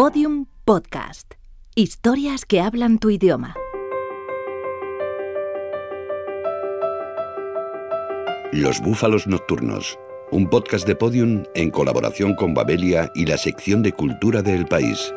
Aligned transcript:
Podium 0.00 0.46
Podcast. 0.64 1.34
Historias 1.74 2.44
que 2.44 2.60
hablan 2.60 3.00
tu 3.00 3.10
idioma. 3.10 3.56
Los 8.52 8.80
Búfalos 8.80 9.26
Nocturnos, 9.26 9.98
un 10.30 10.48
podcast 10.48 10.86
de 10.86 10.94
Podium 10.94 11.42
en 11.56 11.72
colaboración 11.72 12.36
con 12.36 12.54
Babelia 12.54 13.10
y 13.16 13.26
la 13.26 13.36
sección 13.36 13.82
de 13.82 13.90
cultura 13.90 14.40
del 14.40 14.66
país. 14.66 15.12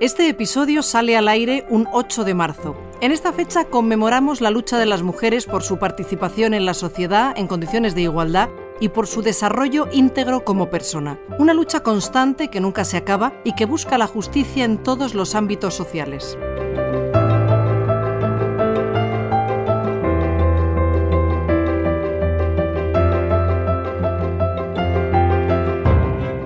Este 0.00 0.28
episodio 0.28 0.84
sale 0.84 1.16
al 1.16 1.26
aire 1.26 1.66
un 1.68 1.88
8 1.92 2.22
de 2.22 2.34
marzo. 2.34 2.83
En 3.04 3.12
esta 3.12 3.34
fecha 3.34 3.66
conmemoramos 3.66 4.40
la 4.40 4.50
lucha 4.50 4.78
de 4.78 4.86
las 4.86 5.02
mujeres 5.02 5.44
por 5.44 5.62
su 5.62 5.78
participación 5.78 6.54
en 6.54 6.64
la 6.64 6.72
sociedad 6.72 7.34
en 7.36 7.46
condiciones 7.46 7.94
de 7.94 8.00
igualdad 8.00 8.48
y 8.80 8.88
por 8.88 9.06
su 9.06 9.20
desarrollo 9.20 9.88
íntegro 9.92 10.42
como 10.42 10.70
persona. 10.70 11.20
Una 11.38 11.52
lucha 11.52 11.80
constante 11.82 12.48
que 12.48 12.60
nunca 12.60 12.86
se 12.86 12.96
acaba 12.96 13.34
y 13.44 13.54
que 13.56 13.66
busca 13.66 13.98
la 13.98 14.06
justicia 14.06 14.64
en 14.64 14.82
todos 14.82 15.12
los 15.12 15.34
ámbitos 15.34 15.74
sociales. 15.74 16.38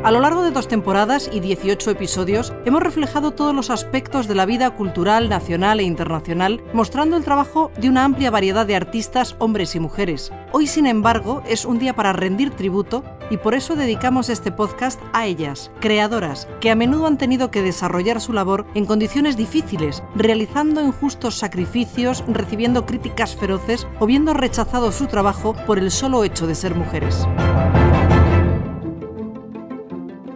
A 0.08 0.10
lo 0.10 0.20
largo 0.20 0.42
de 0.42 0.52
dos 0.52 0.68
temporadas 0.68 1.28
y 1.30 1.40
18 1.40 1.90
episodios 1.90 2.54
hemos 2.64 2.82
reflejado 2.82 3.32
todos 3.32 3.54
los 3.54 3.68
aspectos 3.68 4.26
de 4.26 4.34
la 4.34 4.46
vida 4.46 4.70
cultural 4.70 5.28
nacional 5.28 5.80
e 5.80 5.82
internacional, 5.82 6.62
mostrando 6.72 7.18
el 7.18 7.24
trabajo 7.24 7.70
de 7.78 7.90
una 7.90 8.04
amplia 8.04 8.30
variedad 8.30 8.64
de 8.64 8.74
artistas, 8.74 9.36
hombres 9.38 9.74
y 9.74 9.80
mujeres. 9.80 10.32
Hoy, 10.52 10.66
sin 10.66 10.86
embargo, 10.86 11.42
es 11.46 11.66
un 11.66 11.78
día 11.78 11.94
para 11.94 12.14
rendir 12.14 12.52
tributo 12.52 13.04
y 13.28 13.36
por 13.36 13.52
eso 13.52 13.76
dedicamos 13.76 14.30
este 14.30 14.50
podcast 14.50 14.98
a 15.12 15.26
ellas, 15.26 15.70
creadoras, 15.78 16.48
que 16.62 16.70
a 16.70 16.74
menudo 16.74 17.06
han 17.06 17.18
tenido 17.18 17.50
que 17.50 17.60
desarrollar 17.60 18.22
su 18.22 18.32
labor 18.32 18.64
en 18.74 18.86
condiciones 18.86 19.36
difíciles, 19.36 20.02
realizando 20.14 20.80
injustos 20.80 21.36
sacrificios, 21.36 22.24
recibiendo 22.28 22.86
críticas 22.86 23.36
feroces 23.36 23.86
o 24.00 24.06
viendo 24.06 24.32
rechazado 24.32 24.90
su 24.90 25.06
trabajo 25.06 25.54
por 25.66 25.78
el 25.78 25.90
solo 25.90 26.24
hecho 26.24 26.46
de 26.46 26.54
ser 26.54 26.74
mujeres. 26.74 27.28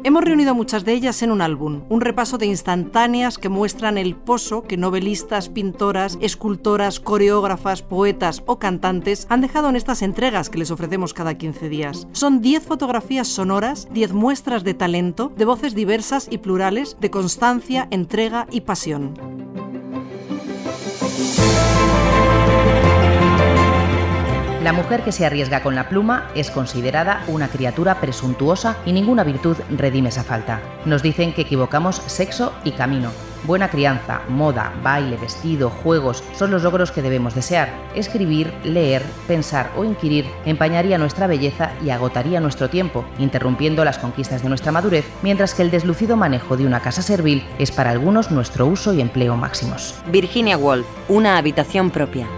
Hemos 0.05 0.25
reunido 0.25 0.57
muchas 0.57 0.85
de 0.85 0.95
ellas 0.95 1.23
en 1.23 1.31
un 1.31 1.41
álbum, 1.41 1.85
un 1.89 2.01
repaso 2.01 2.37
de 2.37 2.47
instantáneas 2.47 3.39
que 3.39 3.49
muestran 3.49 3.99
el 3.99 4.17
pozo 4.17 4.65
que 4.65 4.77
novelistas, 4.77 5.49
pintoras, 5.49 6.19
escultoras, 6.21 6.99
coreógrafas, 6.99 7.83
poetas 7.83 8.43
o 8.47 8.59
cantantes 8.59 9.29
han 9.31 9.43
dejado 9.43 9.69
en 9.69 9.77
estas 9.77 10.03
entregas 10.03 10.51
que 10.51 10.59
les 10.59 10.73
ofrecemos 10.73 11.15
cada 11.15 11.35
15 11.35 11.69
días. 11.69 12.09
Son 12.11 12.41
10 12.41 12.65
fotografías 12.65 13.29
sonoras, 13.29 13.87
10 13.93 14.13
muestras 14.13 14.65
de 14.65 14.75
talento, 14.75 15.33
de 15.37 15.45
voces 15.45 15.73
diversas 15.73 16.27
y 16.29 16.39
plurales, 16.39 16.97
de 17.01 17.11
constancia, 17.11 17.87
entrega 17.93 18.49
y 18.51 18.63
pasión. 18.63 19.15
La 24.63 24.73
mujer 24.73 25.03
que 25.03 25.11
se 25.11 25.27
arriesga 25.27 25.61
con 25.65 25.75
la 25.75 25.89
pluma 25.89 26.29
es 26.37 26.53
considerada 26.53 27.25
una 27.27 27.49
criatura 27.49 28.01
presuntuosa 28.01 28.77
y 28.87 28.93
ninguna 28.93 29.25
virtud 29.25 29.57
redime 29.77 30.11
esa 30.11 30.23
falta. 30.23 30.61
Nos 30.85 31.03
dicen 31.03 31.33
que 31.33 31.43
equivocamos 31.43 31.97
sexo 32.07 32.53
y 32.63 32.71
camino. 32.71 33.11
Buena 33.43 33.71
crianza, 33.71 34.21
moda, 34.29 34.73
baile, 34.85 35.17
vestido, 35.17 35.69
juegos 35.69 36.23
son 36.37 36.53
los 36.53 36.63
logros 36.63 36.93
que 36.93 37.03
debemos 37.03 37.35
desear. 37.35 37.71
Escribir, 37.97 38.55
leer, 38.63 39.03
pensar 39.27 39.73
o 39.77 39.85
inquirir 39.85 40.27
empañaría 40.47 40.97
nuestra 40.97 41.27
belleza 41.27 41.73
y 41.85 41.91
agotaría 41.91 42.39
nuestro 42.39 42.71
tiempo, 42.71 43.05
interrumpiendo 43.19 43.85
las 43.85 43.99
conquistas 43.99 44.45
de 44.45 44.49
nuestra 44.49 44.71
madurez, 44.71 45.05
mientras 45.23 45.55
que 45.55 45.63
el 45.63 45.73
deslucido 45.73 46.17
manejo 46.17 46.57
de 46.57 46.67
una 46.67 46.79
casa 46.79 47.03
servil 47.03 47.43
es 47.59 47.73
para 47.73 47.91
algunos 47.91 48.31
nuestro 48.31 48.67
uso 48.67 48.95
y 48.95 49.01
empleo 49.01 49.37
máximos. 49.37 49.97
Virginia 50.07 50.57
Woolf, 50.57 50.87
una 51.09 51.37
habitación 51.37 51.91
propia. 51.91 52.29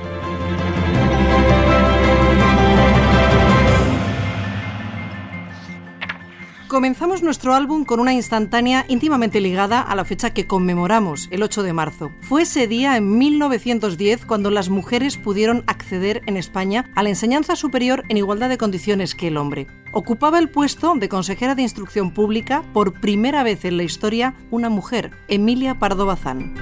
Comenzamos 6.74 7.22
nuestro 7.22 7.54
álbum 7.54 7.84
con 7.84 8.00
una 8.00 8.14
instantánea 8.14 8.84
íntimamente 8.88 9.40
ligada 9.40 9.80
a 9.80 9.94
la 9.94 10.04
fecha 10.04 10.34
que 10.34 10.48
conmemoramos, 10.48 11.28
el 11.30 11.44
8 11.44 11.62
de 11.62 11.72
marzo. 11.72 12.10
Fue 12.18 12.42
ese 12.42 12.66
día, 12.66 12.96
en 12.96 13.16
1910, 13.16 14.26
cuando 14.26 14.50
las 14.50 14.70
mujeres 14.70 15.16
pudieron 15.16 15.62
acceder 15.68 16.22
en 16.26 16.36
España 16.36 16.90
a 16.96 17.04
la 17.04 17.10
enseñanza 17.10 17.54
superior 17.54 18.02
en 18.08 18.16
igualdad 18.16 18.48
de 18.48 18.58
condiciones 18.58 19.14
que 19.14 19.28
el 19.28 19.36
hombre. 19.36 19.68
Ocupaba 19.92 20.40
el 20.40 20.50
puesto 20.50 20.94
de 20.96 21.08
consejera 21.08 21.54
de 21.54 21.62
instrucción 21.62 22.10
pública 22.10 22.64
por 22.72 23.00
primera 23.00 23.44
vez 23.44 23.64
en 23.64 23.76
la 23.76 23.84
historia 23.84 24.34
una 24.50 24.68
mujer, 24.68 25.12
Emilia 25.28 25.78
Pardo 25.78 26.06
Bazán. 26.06 26.56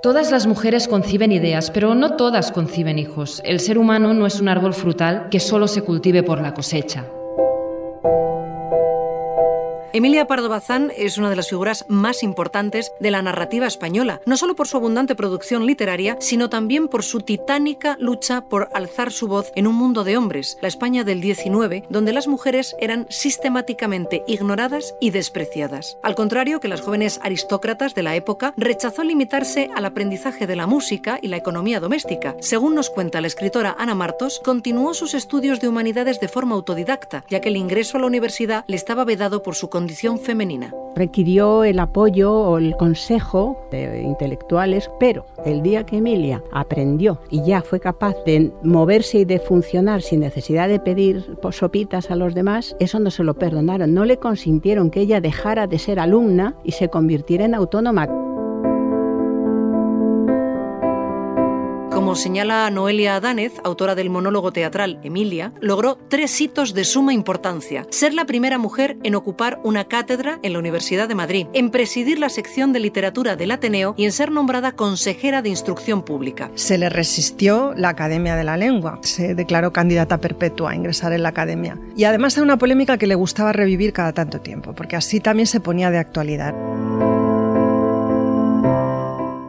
Todas 0.00 0.30
las 0.30 0.46
mujeres 0.46 0.86
conciben 0.86 1.32
ideas, 1.32 1.72
pero 1.72 1.96
no 1.96 2.14
todas 2.14 2.52
conciben 2.52 3.00
hijos. 3.00 3.42
El 3.44 3.58
ser 3.58 3.78
humano 3.78 4.14
no 4.14 4.26
es 4.26 4.40
un 4.40 4.48
árbol 4.48 4.72
frutal 4.72 5.26
que 5.28 5.40
solo 5.40 5.66
se 5.66 5.82
cultive 5.82 6.22
por 6.22 6.40
la 6.40 6.54
cosecha. 6.54 7.04
Emilia 9.94 10.26
Pardo 10.26 10.50
Bazán 10.50 10.92
es 10.94 11.16
una 11.16 11.30
de 11.30 11.36
las 11.36 11.48
figuras 11.48 11.86
más 11.88 12.22
importantes 12.22 12.92
de 13.00 13.10
la 13.10 13.22
narrativa 13.22 13.66
española, 13.66 14.20
no 14.26 14.36
solo 14.36 14.54
por 14.54 14.68
su 14.68 14.76
abundante 14.76 15.14
producción 15.14 15.64
literaria, 15.64 16.18
sino 16.20 16.50
también 16.50 16.88
por 16.88 17.02
su 17.02 17.20
titánica 17.20 17.96
lucha 17.98 18.42
por 18.42 18.68
alzar 18.74 19.10
su 19.10 19.28
voz 19.28 19.50
en 19.54 19.66
un 19.66 19.74
mundo 19.74 20.04
de 20.04 20.18
hombres, 20.18 20.58
la 20.60 20.68
España 20.68 21.04
del 21.04 21.22
19, 21.22 21.84
donde 21.88 22.12
las 22.12 22.28
mujeres 22.28 22.76
eran 22.80 23.06
sistemáticamente 23.08 24.24
ignoradas 24.26 24.94
y 25.00 25.10
despreciadas. 25.10 25.96
Al 26.02 26.14
contrario 26.14 26.60
que 26.60 26.68
las 26.68 26.82
jóvenes 26.82 27.18
aristócratas 27.22 27.94
de 27.94 28.02
la 28.02 28.14
época, 28.14 28.52
rechazó 28.58 29.04
limitarse 29.04 29.70
al 29.74 29.86
aprendizaje 29.86 30.46
de 30.46 30.56
la 30.56 30.66
música 30.66 31.18
y 31.22 31.28
la 31.28 31.38
economía 31.38 31.80
doméstica. 31.80 32.36
Según 32.40 32.74
nos 32.74 32.90
cuenta 32.90 33.22
la 33.22 33.26
escritora 33.26 33.74
Ana 33.78 33.94
Martos, 33.94 34.42
continuó 34.44 34.92
sus 34.92 35.14
estudios 35.14 35.60
de 35.60 35.68
humanidades 35.68 36.20
de 36.20 36.28
forma 36.28 36.56
autodidacta, 36.56 37.24
ya 37.30 37.40
que 37.40 37.48
el 37.48 37.56
ingreso 37.56 37.96
a 37.96 38.00
la 38.00 38.06
universidad 38.06 38.64
le 38.66 38.76
estaba 38.76 39.06
vedado 39.06 39.42
por 39.42 39.54
su 39.54 39.70
condición 39.78 40.18
femenina. 40.18 40.74
Requirió 40.96 41.62
el 41.62 41.78
apoyo 41.78 42.32
o 42.32 42.58
el 42.58 42.76
consejo 42.76 43.56
de 43.70 44.02
intelectuales, 44.02 44.90
pero 44.98 45.24
el 45.46 45.62
día 45.62 45.86
que 45.86 45.98
Emilia 45.98 46.42
aprendió 46.50 47.20
y 47.30 47.44
ya 47.44 47.62
fue 47.62 47.78
capaz 47.78 48.16
de 48.26 48.50
moverse 48.64 49.18
y 49.18 49.24
de 49.24 49.38
funcionar 49.38 50.02
sin 50.02 50.18
necesidad 50.18 50.68
de 50.68 50.80
pedir 50.80 51.24
sopitas 51.52 52.10
a 52.10 52.16
los 52.16 52.34
demás, 52.34 52.74
eso 52.80 52.98
no 52.98 53.12
se 53.12 53.22
lo 53.22 53.34
perdonaron, 53.34 53.94
no 53.94 54.04
le 54.04 54.16
consintieron 54.16 54.90
que 54.90 55.02
ella 55.02 55.20
dejara 55.20 55.68
de 55.68 55.78
ser 55.78 56.00
alumna 56.00 56.56
y 56.64 56.72
se 56.72 56.88
convirtiera 56.88 57.44
en 57.44 57.54
autónoma. 57.54 58.27
Como 62.08 62.16
señala 62.16 62.70
Noelia 62.70 63.16
Adánez, 63.16 63.52
autora 63.64 63.94
del 63.94 64.08
monólogo 64.08 64.50
teatral 64.50 64.98
Emilia, 65.02 65.52
logró 65.60 65.98
tres 66.08 66.40
hitos 66.40 66.72
de 66.72 66.84
suma 66.84 67.12
importancia. 67.12 67.86
Ser 67.90 68.14
la 68.14 68.24
primera 68.24 68.56
mujer 68.56 68.96
en 69.02 69.14
ocupar 69.14 69.60
una 69.62 69.88
cátedra 69.88 70.38
en 70.42 70.54
la 70.54 70.58
Universidad 70.58 71.06
de 71.06 71.14
Madrid, 71.14 71.48
en 71.52 71.68
presidir 71.68 72.18
la 72.18 72.30
sección 72.30 72.72
de 72.72 72.80
literatura 72.80 73.36
del 73.36 73.50
Ateneo 73.50 73.94
y 73.98 74.06
en 74.06 74.12
ser 74.12 74.30
nombrada 74.30 74.72
consejera 74.72 75.42
de 75.42 75.50
instrucción 75.50 76.02
pública. 76.02 76.50
Se 76.54 76.78
le 76.78 76.88
resistió 76.88 77.74
la 77.76 77.90
Academia 77.90 78.36
de 78.36 78.44
la 78.44 78.56
Lengua. 78.56 79.00
Se 79.02 79.34
declaró 79.34 79.74
candidata 79.74 80.16
perpetua 80.16 80.70
a 80.70 80.76
ingresar 80.76 81.12
en 81.12 81.24
la 81.24 81.28
Academia. 81.28 81.78
Y 81.94 82.04
además 82.04 82.34
era 82.38 82.44
una 82.44 82.56
polémica 82.56 82.96
que 82.96 83.06
le 83.06 83.16
gustaba 83.16 83.52
revivir 83.52 83.92
cada 83.92 84.14
tanto 84.14 84.40
tiempo, 84.40 84.74
porque 84.74 84.96
así 84.96 85.20
también 85.20 85.46
se 85.46 85.60
ponía 85.60 85.90
de 85.90 85.98
actualidad. 85.98 86.54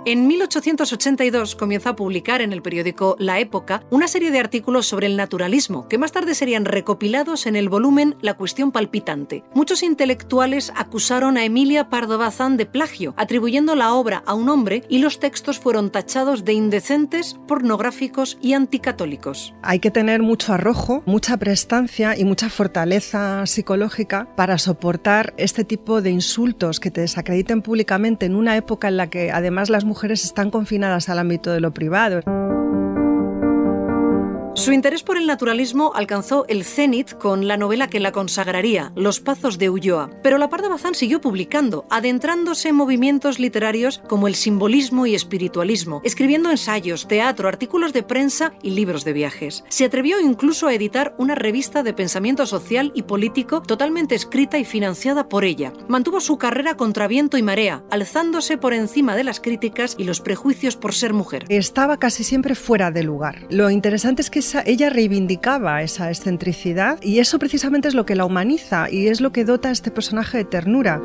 En 0.10 0.26
1882 0.26 1.56
comienza 1.56 1.92
a 1.92 1.96
publicar 1.96 2.42
en 2.42 2.52
el 2.52 2.64
periódico 2.64 3.16
La 3.20 3.40
Época 3.40 3.84
una 3.92 4.08
serie 4.08 4.32
de 4.32 4.40
artículos 4.40 4.88
sobre 4.88 5.06
el 5.06 5.16
naturalismo, 5.16 5.88
que 5.88 6.00
más 6.00 6.12
tarde 6.12 6.34
serían 6.34 6.66
recopilados 6.66 7.46
en 7.46 7.56
el 7.56 7.70
volumen 7.70 8.16
La 8.20 8.34
cuestión 8.34 8.72
palpitante. 8.72 9.44
Muchos 9.54 9.84
intelectuales 9.84 10.74
acusaron 10.76 11.38
a 11.38 11.44
Emilia 11.44 11.90
Pardo 11.90 12.18
Bazán 12.18 12.58
de 12.58 12.66
plagio, 12.66 13.14
atribuyendo 13.18 13.76
la 13.76 13.94
obra 13.94 14.24
a 14.26 14.34
un 14.34 14.50
hombre 14.50 14.82
y 14.90 14.98
los 14.98 15.20
textos 15.20 15.60
fueron 15.60 15.92
tachados 15.92 16.44
de 16.44 16.54
indecentes, 16.54 17.38
pornográficos 17.48 18.40
y 18.42 18.54
anticatólicos. 18.54 19.54
Hay 19.62 19.78
que 19.78 19.92
tener 19.92 20.24
mucho 20.24 20.54
arrojo, 20.54 21.04
mucha 21.06 21.38
prestancia 21.38 22.18
y 22.18 22.26
mucha 22.26 22.50
fortaleza 22.50 23.46
psicológica 23.46 24.28
para 24.36 24.58
soportar 24.58 25.36
este 25.38 25.66
tipo 25.66 26.02
de 26.02 26.10
insultos 26.10 26.80
que 26.80 26.90
te 26.90 27.02
desacrediten 27.02 27.62
públicamente 27.62 28.26
en 28.26 28.34
una 28.36 28.58
época 28.58 28.88
en 28.88 28.98
la 28.98 29.12
que 29.12 29.32
además 29.32 29.70
las 29.70 29.86
mujeres 29.86 29.99
están 30.08 30.50
confinadas 30.50 31.10
al 31.10 31.20
ámbito 31.20 31.52
de 31.52 31.60
lo 31.60 31.72
privado. 31.72 32.22
Su 34.60 34.74
interés 34.74 35.04
por 35.04 35.16
el 35.16 35.26
naturalismo 35.26 35.94
alcanzó 35.96 36.44
el 36.50 36.66
cenit 36.66 37.14
con 37.14 37.48
la 37.48 37.56
novela 37.56 37.88
que 37.88 38.02
la 38.02 38.12
consagraría, 38.12 38.92
Los 38.94 39.22
Pazos 39.22 39.58
de 39.58 39.70
Ulloa. 39.70 40.10
Pero 40.22 40.38
la 40.38 40.50
Parda 40.50 40.68
Bazán 40.68 40.96
siguió 40.96 41.22
publicando, 41.22 41.86
adentrándose 41.90 42.68
en 42.68 42.76
movimientos 42.76 43.40
literarios 43.40 44.02
como 44.10 44.28
el 44.28 44.36
simbolismo 44.36 45.06
y 45.06 45.16
espiritualismo, 45.16 46.02
escribiendo 46.04 46.52
ensayos, 46.52 47.08
teatro, 47.08 47.48
artículos 47.48 47.94
de 47.94 48.04
prensa 48.04 48.52
y 48.62 48.72
libros 48.72 49.06
de 49.06 49.14
viajes. 49.14 49.64
Se 49.70 49.86
atrevió 49.86 50.20
incluso 50.20 50.68
a 50.68 50.74
editar 50.74 51.16
una 51.18 51.36
revista 51.36 51.82
de 51.82 51.94
pensamiento 51.94 52.46
social 52.46 52.92
y 52.94 53.04
político 53.04 53.62
totalmente 53.62 54.14
escrita 54.14 54.60
y 54.60 54.66
financiada 54.66 55.30
por 55.30 55.46
ella. 55.46 55.72
Mantuvo 55.88 56.20
su 56.20 56.38
carrera 56.38 56.76
contra 56.76 57.08
viento 57.08 57.38
y 57.38 57.44
marea, 57.44 57.86
alzándose 57.92 58.58
por 58.58 58.74
encima 58.74 59.16
de 59.16 59.24
las 59.24 59.40
críticas 59.40 59.96
y 59.98 60.04
los 60.04 60.20
prejuicios 60.20 60.76
por 60.76 60.94
ser 60.94 61.14
mujer. 61.14 61.46
Estaba 61.48 61.96
casi 61.96 62.26
siempre 62.26 62.56
fuera 62.56 62.92
de 62.92 63.04
lugar. 63.04 63.48
Lo 63.50 63.70
interesante 63.70 64.22
es 64.22 64.30
que 64.30 64.49
ella 64.66 64.90
reivindicaba 64.90 65.82
esa 65.82 66.10
excentricidad 66.10 67.00
y 67.02 67.20
eso 67.20 67.40
precisamente 67.40 67.88
es 67.88 67.94
lo 67.94 68.06
que 68.06 68.16
la 68.16 68.26
humaniza 68.26 68.90
y 68.90 69.08
es 69.08 69.22
lo 69.22 69.32
que 69.32 69.46
dota 69.46 69.70
a 69.70 69.72
este 69.72 69.92
personaje 69.92 70.38
de 70.38 70.46
ternura. 70.46 71.02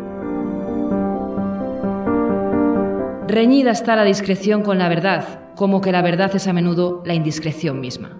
Reñida 3.28 3.72
está 3.72 3.96
la 3.96 4.04
discreción 4.04 4.62
con 4.62 4.78
la 4.78 4.88
verdad, 4.88 5.40
como 5.56 5.80
que 5.80 5.92
la 5.92 6.02
verdad 6.02 6.34
es 6.34 6.46
a 6.46 6.52
menudo 6.52 7.02
la 7.04 7.14
indiscreción 7.14 7.80
misma. 7.80 8.16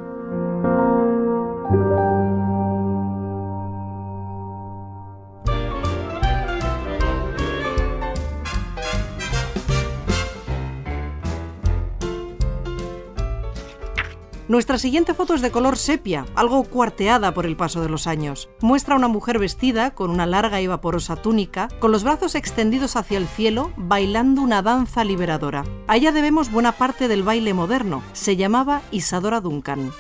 Nuestra 14.47 14.77
siguiente 14.77 15.15
foto 15.15 15.33
es 15.33 15.41
de 15.41 15.51
color 15.51 15.79
sepia, 15.79 16.27
algo 16.35 16.65
cuarteada 16.65 17.33
por 17.33 17.47
el 17.47 17.57
paso 17.57 17.81
de 17.81 17.89
los 17.89 18.07
años. 18.07 18.51
Muestra 18.61 18.95
a 18.95 18.99
una 18.99 19.09
mujer 19.09 19.39
vestida 19.39 19.95
con 19.95 20.11
una 20.11 20.27
larga 20.27 20.61
y 20.61 20.67
vaporosa 20.67 21.17
túnica, 21.17 21.69
con 21.79 21.91
los 21.93 22.05
brazos 22.05 22.35
extendidos 22.35 22.97
hacia 22.97 23.17
el 23.17 23.27
cielo, 23.27 23.73
bailando 23.79 24.43
una 24.43 24.61
danza 24.61 25.03
liberadora. 25.03 25.65
A 25.87 25.97
ella 25.97 26.13
debemos 26.13 26.53
buena 26.53 26.73
parte 26.73 27.09
del 27.09 27.23
baile 27.23 27.55
moderno. 27.55 28.03
Se 28.13 28.37
llamaba 28.37 28.83
Isadora 28.91 29.41
Duncan. 29.41 29.93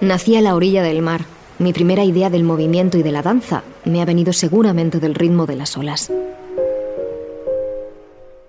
Nací 0.00 0.34
a 0.34 0.40
la 0.40 0.54
orilla 0.54 0.82
del 0.82 1.02
mar. 1.02 1.26
Mi 1.58 1.72
primera 1.72 2.04
idea 2.04 2.30
del 2.30 2.44
movimiento 2.44 2.98
y 2.98 3.02
de 3.02 3.10
la 3.10 3.20
danza 3.20 3.64
me 3.84 4.00
ha 4.00 4.04
venido 4.04 4.32
seguramente 4.32 5.00
del 5.00 5.16
ritmo 5.16 5.44
de 5.44 5.56
las 5.56 5.76
olas. 5.76 6.12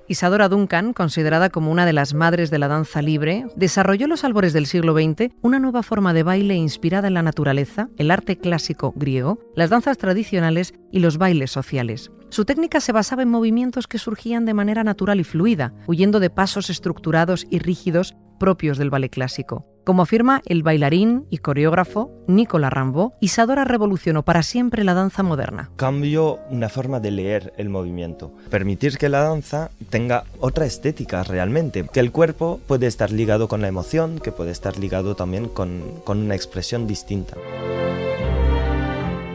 Isadora 0.07 0.47
Duncan, 0.47 0.93
considerada 0.93 1.49
como 1.49 1.71
una 1.71 1.87
de 1.87 1.93
las 1.93 2.13
madres 2.13 2.51
de 2.51 2.59
la 2.59 2.67
danza 2.67 3.01
libre, 3.01 3.45
desarrolló 3.55 4.05
los 4.05 4.23
albores 4.23 4.53
del 4.53 4.67
siglo 4.67 4.93
XX 4.93 5.31
una 5.41 5.59
nueva 5.59 5.81
forma 5.81 6.13
de 6.13 6.21
baile 6.21 6.53
inspirada 6.53 7.07
en 7.07 7.15
la 7.15 7.23
naturaleza, 7.23 7.89
el 7.97 8.11
arte 8.11 8.37
clásico 8.37 8.93
griego, 8.95 9.39
las 9.55 9.71
danzas 9.71 9.97
tradicionales 9.97 10.75
y 10.91 10.99
los 10.99 11.17
bailes 11.17 11.49
sociales. 11.49 12.11
Su 12.29 12.45
técnica 12.45 12.79
se 12.79 12.91
basaba 12.91 13.23
en 13.23 13.29
movimientos 13.29 13.87
que 13.87 13.97
surgían 13.97 14.45
de 14.45 14.53
manera 14.53 14.83
natural 14.83 15.19
y 15.19 15.23
fluida, 15.23 15.73
huyendo 15.87 16.19
de 16.19 16.29
pasos 16.29 16.69
estructurados 16.69 17.47
y 17.49 17.57
rígidos 17.57 18.15
propios 18.39 18.77
del 18.77 18.91
ballet 18.91 19.09
clásico. 19.11 19.65
Como 19.89 20.03
afirma 20.03 20.43
el 20.45 20.61
bailarín 20.61 21.25
y 21.31 21.39
coreógrafo 21.39 22.11
Nicolas 22.27 22.71
Rambo, 22.71 23.15
Isadora 23.21 23.65
revolucionó 23.65 24.21
para 24.21 24.43
siempre 24.43 24.83
la 24.83 24.93
danza 24.93 25.23
moderna. 25.23 25.71
Cambió 25.77 26.37
una 26.51 26.69
forma 26.69 26.99
de 26.99 27.09
leer 27.09 27.53
el 27.57 27.69
movimiento, 27.69 28.31
permitir 28.51 28.99
que 28.99 29.09
la 29.09 29.23
danza 29.23 29.71
tenga 29.89 30.25
otra 30.39 30.67
estética 30.67 31.23
realmente, 31.23 31.89
que 31.91 32.01
el 32.01 32.11
cuerpo 32.11 32.59
puede 32.67 32.85
estar 32.85 33.09
ligado 33.09 33.47
con 33.47 33.61
la 33.61 33.67
emoción, 33.67 34.19
que 34.19 34.31
puede 34.31 34.51
estar 34.51 34.77
ligado 34.77 35.15
también 35.15 35.49
con, 35.49 35.81
con 36.03 36.19
una 36.19 36.35
expresión 36.35 36.85
distinta. 36.85 37.35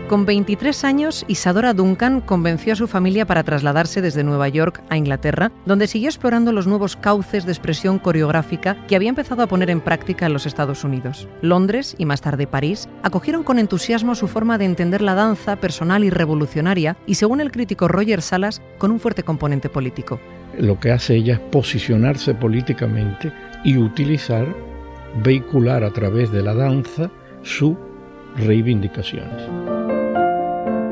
Con 0.08 0.26
23 0.26 0.84
años, 0.84 1.24
Isadora 1.28 1.72
Duncan 1.72 2.20
convenció 2.20 2.74
a 2.74 2.76
su 2.76 2.86
familia 2.86 3.24
para 3.24 3.42
trasladarse 3.42 4.02
desde 4.02 4.22
Nueva 4.22 4.48
York 4.48 4.82
a 4.90 4.98
Inglaterra, 4.98 5.50
donde 5.64 5.86
siguió 5.86 6.10
explorando 6.10 6.52
los 6.52 6.66
nuevos 6.66 6.94
cauces 6.94 7.46
de 7.46 7.52
expresión 7.52 7.98
coreográfica 7.98 8.76
que 8.86 8.96
había 8.96 9.08
empezado 9.08 9.42
a 9.42 9.46
poner 9.46 9.70
en 9.70 9.80
práctica 9.80 10.26
en 10.26 10.34
los 10.34 10.44
Estados 10.44 10.84
Unidos. 10.84 11.26
Londres 11.40 11.94
y 11.96 12.04
más 12.04 12.20
tarde 12.20 12.46
París 12.46 12.86
acogieron 13.02 13.44
con 13.44 13.58
entusiasmo 13.58 14.14
su 14.14 14.28
forma 14.28 14.58
de 14.58 14.66
entender 14.66 15.00
la 15.00 15.14
danza 15.14 15.56
personal 15.56 16.04
y 16.04 16.10
revolucionaria 16.10 16.98
y, 17.06 17.14
según 17.14 17.40
el 17.40 17.50
crítico 17.50 17.88
Roger 17.88 18.20
Salas, 18.20 18.60
con 18.76 18.90
un 18.90 19.00
fuerte 19.00 19.22
componente 19.22 19.70
político. 19.70 20.20
Lo 20.58 20.78
que 20.78 20.92
hace 20.92 21.14
ella 21.14 21.34
es 21.34 21.40
posicionarse 21.40 22.34
políticamente 22.34 23.32
y 23.64 23.78
utilizar, 23.78 24.46
vehicular 25.22 25.82
a 25.82 25.92
través 25.92 26.30
de 26.30 26.42
la 26.42 26.52
danza 26.52 27.10
sus 27.42 27.74
reivindicaciones. 28.36 29.83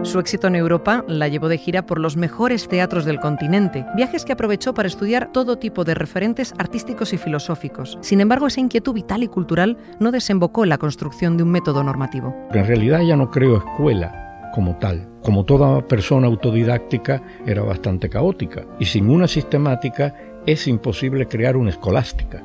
Su 0.02 0.18
éxito 0.18 0.48
en 0.48 0.56
Europa 0.56 1.04
la 1.06 1.28
llevó 1.28 1.48
de 1.48 1.58
gira 1.58 1.86
por 1.86 2.00
los 2.00 2.16
mejores 2.16 2.66
teatros 2.66 3.04
del 3.04 3.20
continente, 3.20 3.86
viajes 3.94 4.24
que 4.24 4.32
aprovechó 4.32 4.74
para 4.74 4.88
estudiar 4.88 5.30
todo 5.32 5.58
tipo 5.58 5.84
de 5.84 5.94
referentes 5.94 6.54
artísticos 6.58 7.12
y 7.12 7.18
filosóficos. 7.18 7.98
Sin 8.00 8.20
embargo, 8.20 8.48
esa 8.48 8.60
inquietud 8.60 8.94
vital 8.94 9.22
y 9.22 9.28
cultural 9.28 9.78
no 10.00 10.10
desembocó 10.10 10.64
en 10.64 10.70
la 10.70 10.78
construcción 10.78 11.36
de 11.36 11.44
un 11.44 11.50
método 11.50 11.84
normativo. 11.84 12.34
En 12.52 12.66
realidad 12.66 13.02
ya 13.02 13.16
no 13.16 13.30
creo 13.30 13.58
escuela 13.58 14.50
como 14.52 14.76
tal. 14.76 15.08
Como 15.22 15.44
toda 15.44 15.86
persona 15.86 16.26
autodidáctica 16.26 17.22
era 17.46 17.62
bastante 17.62 18.10
caótica 18.10 18.64
y 18.80 18.86
sin 18.86 19.08
una 19.08 19.28
sistemática 19.28 20.14
es 20.46 20.66
imposible 20.66 21.28
crear 21.28 21.56
una 21.56 21.70
escolástica. 21.70 22.42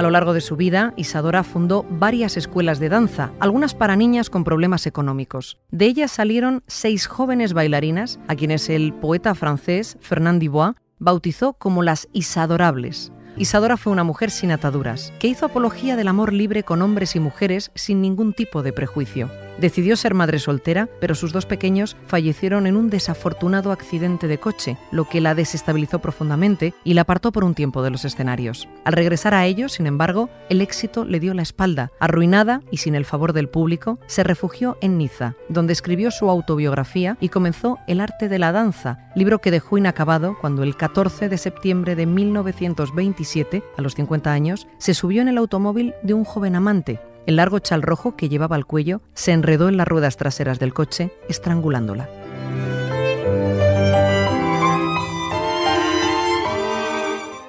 A 0.00 0.02
lo 0.02 0.08
largo 0.08 0.32
de 0.32 0.40
su 0.40 0.56
vida, 0.56 0.94
Isadora 0.96 1.42
fundó 1.44 1.84
varias 1.90 2.38
escuelas 2.38 2.80
de 2.80 2.88
danza, 2.88 3.32
algunas 3.38 3.74
para 3.74 3.96
niñas 3.96 4.30
con 4.30 4.44
problemas 4.44 4.86
económicos. 4.86 5.58
De 5.70 5.84
ellas 5.84 6.10
salieron 6.10 6.62
seis 6.66 7.06
jóvenes 7.06 7.52
bailarinas, 7.52 8.18
a 8.26 8.34
quienes 8.34 8.70
el 8.70 8.94
poeta 8.94 9.34
francés 9.34 9.98
Fernand 10.00 10.42
Dubois 10.42 10.74
bautizó 10.98 11.52
como 11.52 11.82
las 11.82 12.08
Isadorables. 12.14 13.12
Isadora 13.36 13.76
fue 13.76 13.92
una 13.92 14.02
mujer 14.02 14.30
sin 14.30 14.52
ataduras, 14.52 15.12
que 15.18 15.28
hizo 15.28 15.44
apología 15.44 15.96
del 15.96 16.08
amor 16.08 16.32
libre 16.32 16.62
con 16.62 16.80
hombres 16.80 17.14
y 17.14 17.20
mujeres 17.20 17.70
sin 17.74 18.00
ningún 18.00 18.32
tipo 18.32 18.62
de 18.62 18.72
prejuicio. 18.72 19.28
Decidió 19.60 19.94
ser 19.96 20.14
madre 20.14 20.38
soltera, 20.38 20.88
pero 21.00 21.14
sus 21.14 21.34
dos 21.34 21.44
pequeños 21.44 21.94
fallecieron 22.06 22.66
en 22.66 22.76
un 22.76 22.88
desafortunado 22.88 23.72
accidente 23.72 24.26
de 24.26 24.38
coche, 24.38 24.78
lo 24.90 25.06
que 25.06 25.20
la 25.20 25.34
desestabilizó 25.34 25.98
profundamente 25.98 26.72
y 26.82 26.94
la 26.94 27.02
apartó 27.02 27.30
por 27.30 27.44
un 27.44 27.54
tiempo 27.54 27.82
de 27.82 27.90
los 27.90 28.06
escenarios. 28.06 28.68
Al 28.84 28.94
regresar 28.94 29.34
a 29.34 29.44
ellos, 29.44 29.72
sin 29.72 29.86
embargo, 29.86 30.30
el 30.48 30.62
éxito 30.62 31.04
le 31.04 31.20
dio 31.20 31.34
la 31.34 31.42
espalda. 31.42 31.92
Arruinada 32.00 32.62
y 32.70 32.78
sin 32.78 32.94
el 32.94 33.04
favor 33.04 33.34
del 33.34 33.50
público, 33.50 33.98
se 34.06 34.24
refugió 34.24 34.78
en 34.80 34.96
Niza, 34.96 35.34
donde 35.50 35.74
escribió 35.74 36.10
su 36.10 36.30
autobiografía 36.30 37.18
y 37.20 37.28
comenzó 37.28 37.78
El 37.86 38.00
arte 38.00 38.30
de 38.30 38.38
la 38.38 38.52
danza, 38.52 39.10
libro 39.14 39.40
que 39.40 39.50
dejó 39.50 39.76
inacabado 39.76 40.38
cuando 40.40 40.62
el 40.62 40.74
14 40.74 41.28
de 41.28 41.36
septiembre 41.36 41.96
de 41.96 42.06
1927, 42.06 43.62
a 43.76 43.82
los 43.82 43.94
50 43.94 44.32
años, 44.32 44.66
se 44.78 44.94
subió 44.94 45.20
en 45.20 45.28
el 45.28 45.36
automóvil 45.36 45.92
de 46.02 46.14
un 46.14 46.24
joven 46.24 46.56
amante, 46.56 46.98
el 47.26 47.36
largo 47.36 47.58
chal 47.58 47.82
rojo 47.82 48.16
que 48.16 48.28
llevaba 48.28 48.56
al 48.56 48.66
cuello 48.66 49.00
se 49.14 49.32
enredó 49.32 49.68
en 49.68 49.76
las 49.76 49.88
ruedas 49.88 50.16
traseras 50.16 50.58
del 50.58 50.74
coche, 50.74 51.12
estrangulándola. 51.28 52.08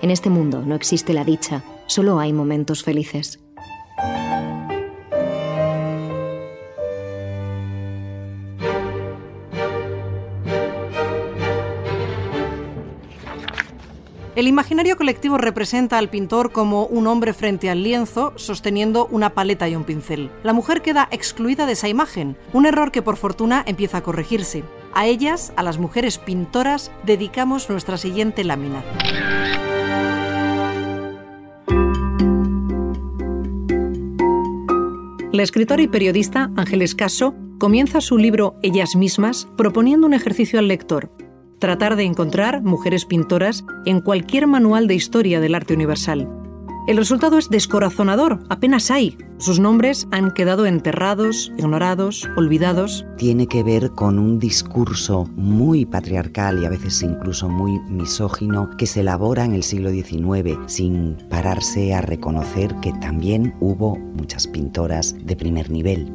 En 0.01 0.09
este 0.09 0.29
mundo 0.31 0.63
no 0.65 0.73
existe 0.73 1.13
la 1.13 1.23
dicha, 1.23 1.63
solo 1.85 2.19
hay 2.19 2.33
momentos 2.33 2.83
felices. 2.83 3.39
El 14.33 14.47
imaginario 14.47 14.95
colectivo 14.95 15.37
representa 15.37 15.97
al 15.97 16.09
pintor 16.09 16.53
como 16.53 16.85
un 16.85 17.05
hombre 17.07 17.33
frente 17.33 17.69
al 17.69 17.83
lienzo 17.83 18.31
sosteniendo 18.37 19.07
una 19.07 19.31
paleta 19.31 19.67
y 19.67 19.75
un 19.75 19.83
pincel. 19.83 20.31
La 20.43 20.53
mujer 20.53 20.81
queda 20.81 21.09
excluida 21.11 21.65
de 21.65 21.73
esa 21.73 21.89
imagen, 21.89 22.37
un 22.53 22.65
error 22.65 22.93
que 22.93 23.01
por 23.01 23.17
fortuna 23.17 23.61
empieza 23.67 23.97
a 23.97 24.03
corregirse. 24.03 24.63
A 24.93 25.05
ellas, 25.05 25.51
a 25.57 25.63
las 25.63 25.79
mujeres 25.79 26.17
pintoras, 26.17 26.91
dedicamos 27.03 27.69
nuestra 27.69 27.97
siguiente 27.97 28.45
lámina. 28.45 28.85
La 35.33 35.43
escritora 35.43 35.81
y 35.81 35.89
periodista 35.89 36.51
Ángeles 36.55 36.95
Caso 36.95 37.35
comienza 37.59 37.99
su 37.99 38.17
libro 38.17 38.55
Ellas 38.63 38.95
mismas 38.95 39.47
proponiendo 39.57 40.07
un 40.07 40.13
ejercicio 40.13 40.57
al 40.57 40.69
lector, 40.69 41.11
tratar 41.61 41.95
de 41.95 42.03
encontrar 42.03 42.63
mujeres 42.63 43.05
pintoras 43.05 43.63
en 43.85 44.01
cualquier 44.01 44.47
manual 44.47 44.87
de 44.87 44.95
historia 44.95 45.39
del 45.39 45.55
arte 45.55 45.75
universal. 45.75 46.27
El 46.87 46.97
resultado 46.97 47.37
es 47.37 47.49
descorazonador, 47.49 48.39
apenas 48.49 48.89
hay. 48.89 49.15
Sus 49.37 49.59
nombres 49.59 50.07
han 50.11 50.31
quedado 50.31 50.65
enterrados, 50.65 51.51
ignorados, 51.55 52.27
olvidados. 52.35 53.05
Tiene 53.17 53.45
que 53.45 53.61
ver 53.61 53.91
con 53.91 54.17
un 54.17 54.39
discurso 54.39 55.29
muy 55.35 55.85
patriarcal 55.85 56.59
y 56.61 56.65
a 56.65 56.69
veces 56.69 57.03
incluso 57.03 57.47
muy 57.47 57.79
misógino 57.81 58.75
que 58.77 58.87
se 58.87 59.01
elabora 59.01 59.45
en 59.45 59.53
el 59.53 59.61
siglo 59.61 59.91
XIX 59.91 60.57
sin 60.65 61.17
pararse 61.29 61.93
a 61.93 62.01
reconocer 62.01 62.75
que 62.81 62.93
también 62.93 63.53
hubo 63.59 63.97
muchas 63.97 64.47
pintoras 64.47 65.15
de 65.23 65.35
primer 65.35 65.69
nivel. 65.69 66.11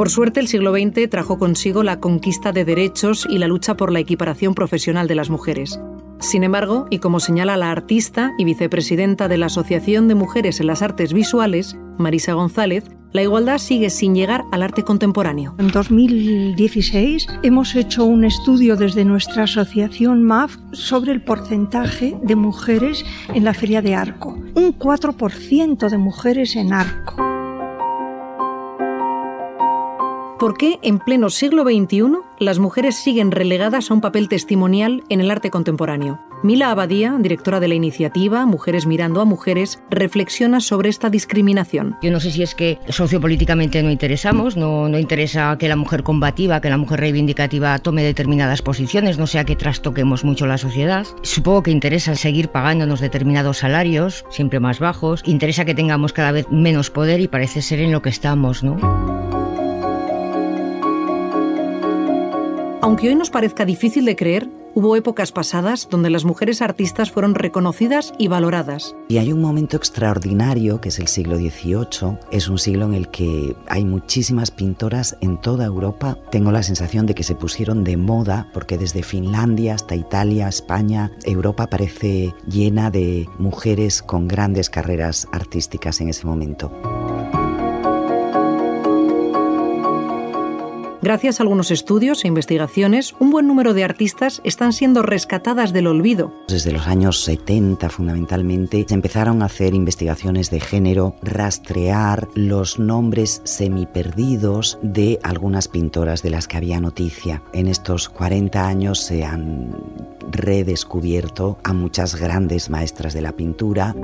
Por 0.00 0.08
suerte, 0.08 0.40
el 0.40 0.48
siglo 0.48 0.72
XX 0.72 1.10
trajo 1.10 1.38
consigo 1.38 1.82
la 1.82 2.00
conquista 2.00 2.52
de 2.52 2.64
derechos 2.64 3.26
y 3.28 3.36
la 3.36 3.48
lucha 3.48 3.76
por 3.76 3.92
la 3.92 3.98
equiparación 3.98 4.54
profesional 4.54 5.06
de 5.06 5.14
las 5.14 5.28
mujeres. 5.28 5.78
Sin 6.20 6.42
embargo, 6.42 6.86
y 6.88 7.00
como 7.00 7.20
señala 7.20 7.58
la 7.58 7.70
artista 7.70 8.32
y 8.38 8.46
vicepresidenta 8.46 9.28
de 9.28 9.36
la 9.36 9.46
Asociación 9.46 10.08
de 10.08 10.14
Mujeres 10.14 10.58
en 10.58 10.68
las 10.68 10.80
Artes 10.80 11.12
Visuales, 11.12 11.76
Marisa 11.98 12.32
González, 12.32 12.84
la 13.12 13.20
igualdad 13.20 13.58
sigue 13.58 13.90
sin 13.90 14.14
llegar 14.14 14.42
al 14.52 14.62
arte 14.62 14.84
contemporáneo. 14.84 15.54
En 15.58 15.68
2016 15.68 17.26
hemos 17.42 17.74
hecho 17.76 18.06
un 18.06 18.24
estudio 18.24 18.76
desde 18.76 19.04
nuestra 19.04 19.42
asociación 19.42 20.22
MAF 20.22 20.56
sobre 20.72 21.12
el 21.12 21.22
porcentaje 21.22 22.16
de 22.22 22.36
mujeres 22.36 23.04
en 23.34 23.44
la 23.44 23.52
feria 23.52 23.82
de 23.82 23.96
arco. 23.96 24.30
Un 24.54 24.78
4% 24.78 25.90
de 25.90 25.98
mujeres 25.98 26.56
en 26.56 26.72
arco. 26.72 27.29
¿Por 30.40 30.56
qué 30.56 30.78
en 30.80 31.00
pleno 31.00 31.28
siglo 31.28 31.64
XXI 31.64 32.12
las 32.38 32.58
mujeres 32.58 32.96
siguen 32.96 33.30
relegadas 33.30 33.90
a 33.90 33.94
un 33.94 34.00
papel 34.00 34.30
testimonial 34.30 35.04
en 35.10 35.20
el 35.20 35.30
arte 35.30 35.50
contemporáneo? 35.50 36.18
Mila 36.42 36.70
Abadía, 36.70 37.14
directora 37.18 37.60
de 37.60 37.68
la 37.68 37.74
iniciativa 37.74 38.46
Mujeres 38.46 38.86
Mirando 38.86 39.20
a 39.20 39.26
Mujeres, 39.26 39.82
reflexiona 39.90 40.60
sobre 40.60 40.88
esta 40.88 41.10
discriminación. 41.10 41.98
Yo 42.00 42.10
no 42.10 42.20
sé 42.20 42.30
si 42.30 42.42
es 42.42 42.54
que 42.54 42.78
sociopolíticamente 42.88 43.82
no 43.82 43.90
interesamos, 43.90 44.56
no, 44.56 44.88
no 44.88 44.98
interesa 44.98 45.58
que 45.58 45.68
la 45.68 45.76
mujer 45.76 46.02
combativa, 46.04 46.62
que 46.62 46.70
la 46.70 46.78
mujer 46.78 47.00
reivindicativa 47.00 47.78
tome 47.78 48.02
determinadas 48.02 48.62
posiciones, 48.62 49.18
no 49.18 49.26
sea 49.26 49.44
que 49.44 49.56
trastoquemos 49.56 50.24
mucho 50.24 50.46
la 50.46 50.56
sociedad. 50.56 51.06
Supongo 51.20 51.64
que 51.64 51.70
interesa 51.70 52.14
seguir 52.14 52.48
pagándonos 52.48 53.00
determinados 53.00 53.58
salarios, 53.58 54.24
siempre 54.30 54.58
más 54.58 54.78
bajos. 54.78 55.20
Interesa 55.26 55.66
que 55.66 55.74
tengamos 55.74 56.14
cada 56.14 56.32
vez 56.32 56.46
menos 56.50 56.88
poder 56.88 57.20
y 57.20 57.28
parece 57.28 57.60
ser 57.60 57.80
en 57.80 57.92
lo 57.92 58.00
que 58.00 58.08
estamos, 58.08 58.64
¿no? 58.64 58.78
Aunque 62.82 63.08
hoy 63.08 63.14
nos 63.14 63.28
parezca 63.28 63.66
difícil 63.66 64.06
de 64.06 64.16
creer, 64.16 64.48
hubo 64.74 64.96
épocas 64.96 65.32
pasadas 65.32 65.88
donde 65.90 66.08
las 66.08 66.24
mujeres 66.24 66.62
artistas 66.62 67.10
fueron 67.10 67.34
reconocidas 67.34 68.14
y 68.16 68.28
valoradas. 68.28 68.96
Y 69.08 69.18
hay 69.18 69.34
un 69.34 69.42
momento 69.42 69.76
extraordinario 69.76 70.80
que 70.80 70.88
es 70.88 70.98
el 70.98 71.06
siglo 71.06 71.36
XVIII. 71.36 72.18
Es 72.30 72.48
un 72.48 72.56
siglo 72.56 72.86
en 72.86 72.94
el 72.94 73.10
que 73.10 73.54
hay 73.68 73.84
muchísimas 73.84 74.50
pintoras 74.50 75.18
en 75.20 75.38
toda 75.38 75.66
Europa. 75.66 76.16
Tengo 76.30 76.52
la 76.52 76.62
sensación 76.62 77.04
de 77.04 77.14
que 77.14 77.22
se 77.22 77.34
pusieron 77.34 77.84
de 77.84 77.98
moda 77.98 78.48
porque 78.54 78.78
desde 78.78 79.02
Finlandia 79.02 79.74
hasta 79.74 79.94
Italia, 79.94 80.48
España, 80.48 81.12
Europa 81.24 81.66
parece 81.66 82.34
llena 82.46 82.90
de 82.90 83.28
mujeres 83.38 84.00
con 84.00 84.26
grandes 84.26 84.70
carreras 84.70 85.28
artísticas 85.32 86.00
en 86.00 86.08
ese 86.08 86.26
momento. 86.26 86.72
Gracias 91.02 91.40
a 91.40 91.44
algunos 91.44 91.70
estudios 91.70 92.24
e 92.24 92.28
investigaciones, 92.28 93.14
un 93.18 93.30
buen 93.30 93.46
número 93.46 93.72
de 93.72 93.84
artistas 93.84 94.42
están 94.44 94.74
siendo 94.74 95.02
rescatadas 95.02 95.72
del 95.72 95.86
olvido. 95.86 96.30
Desde 96.46 96.72
los 96.72 96.86
años 96.86 97.24
70 97.24 97.88
fundamentalmente 97.88 98.84
se 98.86 98.94
empezaron 98.94 99.40
a 99.40 99.46
hacer 99.46 99.72
investigaciones 99.72 100.50
de 100.50 100.60
género, 100.60 101.16
rastrear 101.22 102.28
los 102.34 102.78
nombres 102.78 103.40
semiperdidos 103.44 104.78
de 104.82 105.18
algunas 105.22 105.68
pintoras 105.68 106.22
de 106.22 106.30
las 106.30 106.46
que 106.46 106.58
había 106.58 106.80
noticia. 106.80 107.42
En 107.54 107.66
estos 107.66 108.10
40 108.10 108.66
años 108.66 109.00
se 109.00 109.24
han 109.24 109.74
redescubierto 110.30 111.56
a 111.64 111.72
muchas 111.72 112.14
grandes 112.16 112.68
maestras 112.68 113.14
de 113.14 113.22
la 113.22 113.32
pintura. 113.32 113.96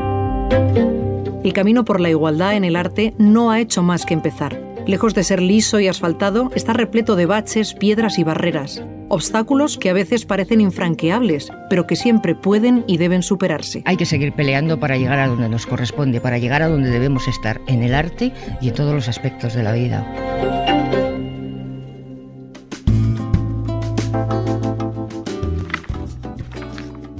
El 1.44 1.52
camino 1.52 1.84
por 1.84 2.00
la 2.00 2.08
igualdad 2.08 2.54
en 2.54 2.64
el 2.64 2.74
arte 2.74 3.14
no 3.18 3.50
ha 3.50 3.60
hecho 3.60 3.82
más 3.82 4.06
que 4.06 4.14
empezar. 4.14 4.65
Lejos 4.86 5.14
de 5.14 5.24
ser 5.24 5.42
liso 5.42 5.80
y 5.80 5.88
asfaltado, 5.88 6.50
está 6.54 6.72
repleto 6.72 7.16
de 7.16 7.26
baches, 7.26 7.74
piedras 7.74 8.20
y 8.20 8.24
barreras. 8.24 8.84
Obstáculos 9.08 9.78
que 9.78 9.90
a 9.90 9.92
veces 9.92 10.26
parecen 10.26 10.60
infranqueables, 10.60 11.50
pero 11.68 11.88
que 11.88 11.96
siempre 11.96 12.36
pueden 12.36 12.84
y 12.86 12.96
deben 12.96 13.22
superarse. 13.22 13.82
Hay 13.84 13.96
que 13.96 14.06
seguir 14.06 14.32
peleando 14.32 14.78
para 14.78 14.96
llegar 14.96 15.18
a 15.18 15.26
donde 15.26 15.48
nos 15.48 15.66
corresponde, 15.66 16.20
para 16.20 16.38
llegar 16.38 16.62
a 16.62 16.68
donde 16.68 16.90
debemos 16.90 17.26
estar, 17.26 17.60
en 17.66 17.82
el 17.82 17.94
arte 17.94 18.32
y 18.60 18.68
en 18.68 18.74
todos 18.74 18.94
los 18.94 19.08
aspectos 19.08 19.54
de 19.54 19.62
la 19.64 19.72
vida. 19.72 20.75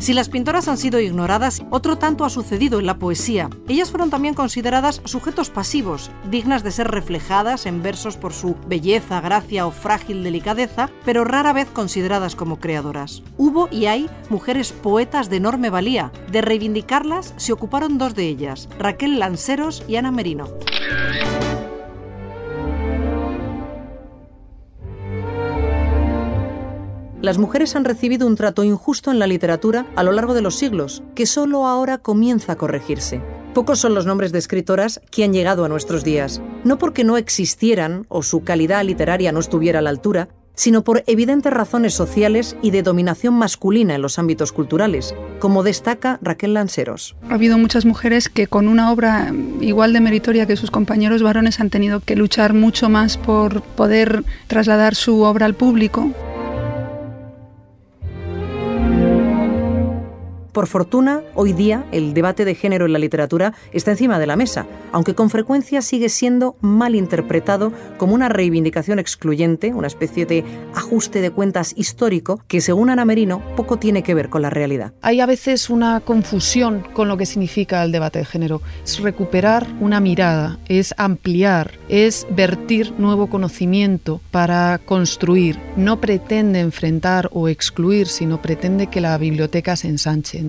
Si 0.07 0.15
las 0.15 0.29
pintoras 0.29 0.69
han 0.69 0.79
sido 0.79 1.01
ignoradas, 1.01 1.65
otro 1.71 1.99
tanto 1.99 2.25
ha 2.25 2.31
sucedido 2.31 2.79
en 2.79 2.87
la 2.87 2.97
poesía. 2.97 3.51
Ellas 3.67 3.91
fueron 3.91 4.09
también 4.09 4.35
consideradas 4.35 5.03
sujetos 5.05 5.51
pasivos, 5.51 6.13
dignas 6.31 6.63
de 6.63 6.71
ser 6.71 6.87
reflejadas 6.87 7.67
en 7.67 7.83
versos 7.83 8.17
por 8.17 8.33
su 8.33 8.55
belleza, 8.69 9.21
gracia 9.21 9.67
o 9.67 9.73
frágil 9.73 10.23
delicadeza, 10.23 10.91
pero 11.05 11.25
rara 11.25 11.53
vez 11.53 11.67
consideradas 11.73 12.37
como 12.37 12.61
creadoras. 12.61 13.25
Hubo 13.37 13.69
y 13.73 13.87
hay 13.87 14.09
mujeres 14.29 14.73
poetas 14.73 15.29
de 15.29 15.39
enorme 15.39 15.71
valía. 15.71 16.13
De 16.31 16.41
reivindicarlas 16.41 17.35
se 17.37 17.53
ocuparon 17.53 17.99
dos 17.99 18.15
de 18.15 18.29
ellas, 18.29 18.69
Raquel 18.79 19.19
Lanceros 19.19 19.83
y 19.89 19.97
Ana 19.97 20.13
Merino. 20.13 20.47
Las 27.27 27.39
mujeres 27.39 27.75
han 27.75 27.85
recibido 27.85 28.25
un 28.25 28.37
trato 28.37 28.63
injusto 28.63 29.11
en 29.11 29.19
la 29.19 29.27
literatura 29.27 29.85
a 29.97 30.05
lo 30.05 30.13
largo 30.13 30.33
de 30.33 30.43
los 30.43 30.55
siglos, 30.55 31.03
que 31.17 31.27
solo 31.27 31.67
ahora 31.67 31.99
comienza 31.99 32.53
a 32.53 32.57
corregirse. 32.57 33.21
Pocos 33.53 33.81
son 33.81 33.95
los 33.95 34.07
nombres 34.07 34.31
de 34.31 34.39
escritoras 34.39 35.01
que 35.11 35.25
han 35.25 35.33
llegado 35.33 35.65
a 35.65 35.69
nuestros 35.69 36.05
días, 36.05 36.41
no 36.63 36.79
porque 36.79 37.03
no 37.03 37.17
existieran 37.17 38.07
o 38.11 38.23
su 38.23 38.45
calidad 38.45 38.85
literaria 38.85 39.33
no 39.33 39.41
estuviera 39.41 39.81
a 39.81 39.83
la 39.83 39.91
altura, 39.91 40.29
sino 40.55 40.85
por 40.85 41.03
evidentes 41.09 41.53
razones 41.53 41.95
sociales 41.95 42.57
y 42.63 42.71
de 42.71 42.85
dominación 42.85 43.35
masculina 43.35 43.97
en 43.97 44.03
los 44.03 44.21
ámbitos 44.21 44.53
culturales, 44.53 45.13
como 45.41 45.65
destaca 45.65 46.21
Raquel 46.23 46.55
Lanceros. 46.55 47.17
Ha 47.29 47.35
habido 47.35 47.59
muchas 47.59 47.87
mujeres 47.87 48.29
que 48.29 48.47
con 48.47 48.69
una 48.69 48.93
obra 48.93 49.35
igual 49.61 49.93
de 49.93 50.01
meritoria 50.01 50.47
que 50.47 50.55
sus 50.55 50.71
compañeros 50.71 51.25
varones 51.25 51.59
han 51.59 51.71
tenido 51.71 51.99
que 51.99 52.15
luchar 52.15 52.55
mucho 52.55 52.89
más 52.89 53.17
por 53.17 53.63
poder 53.63 54.23
trasladar 54.47 54.95
su 54.95 55.23
obra 55.23 55.45
al 55.45 55.55
público 55.55 56.15
Por 60.57 60.69
fortuna, 60.69 61.21
hoy 61.35 61.53
día 61.53 61.85
el 61.93 62.15
debate 62.15 62.47
de 62.47 62.55
género 62.55 62.87
en 62.87 62.95
la 62.95 62.99
literatura 62.99 63.53
está 63.73 63.91
encima 63.91 64.19
de 64.19 64.27
la 64.27 64.37
mesa, 64.37 64.65
aunque 64.91 65.15
con 65.15 65.29
frecuencia 65.29 65.83
sigue 65.83 66.09
siendo 66.09 66.57
mal 66.63 66.95
interpretado 66.95 67.75
como 67.99 68.15
una 68.15 68.31
reivindicación 68.31 68.99
excluyente, 68.99 69.75
una 69.75 69.87
especie 69.87 70.25
de 70.25 70.45
ajuste 70.75 71.21
de 71.21 71.31
cuentas 71.31 71.75
histórico 71.77 72.41
que, 72.49 72.63
según 72.63 72.89
Ana 72.89 73.05
Merino, 73.05 73.43
poco 73.55 73.79
tiene 73.79 74.03
que 74.03 74.15
ver 74.15 74.31
con 74.31 74.41
la 74.41 74.49
realidad. 74.49 74.95
Hay 75.03 75.21
a 75.21 75.27
veces 75.27 75.69
una 75.69 76.01
confusión 76.01 76.87
con 76.95 77.09
lo 77.09 77.19
que 77.19 77.27
significa 77.27 77.85
el 77.85 77.93
debate 77.93 78.21
de 78.21 78.25
género. 78.25 78.63
Es 78.83 78.99
recuperar 79.01 79.67
una 79.81 80.01
mirada, 80.01 80.59
es 80.69 80.95
ampliar, 80.97 81.73
es 81.91 82.27
vertir 82.31 82.95
nuevo 82.97 83.27
conocimiento 83.27 84.23
para 84.31 84.81
construir. 84.87 85.59
No 85.77 86.01
pretende 86.01 86.61
enfrentar 86.61 87.29
o 87.35 87.47
excluir, 87.49 88.07
sino 88.07 88.41
pretende 88.41 88.87
que 88.87 89.03
la 89.03 89.19
biblioteca 89.19 89.77
se 89.77 89.89
ensanche. 89.89 90.46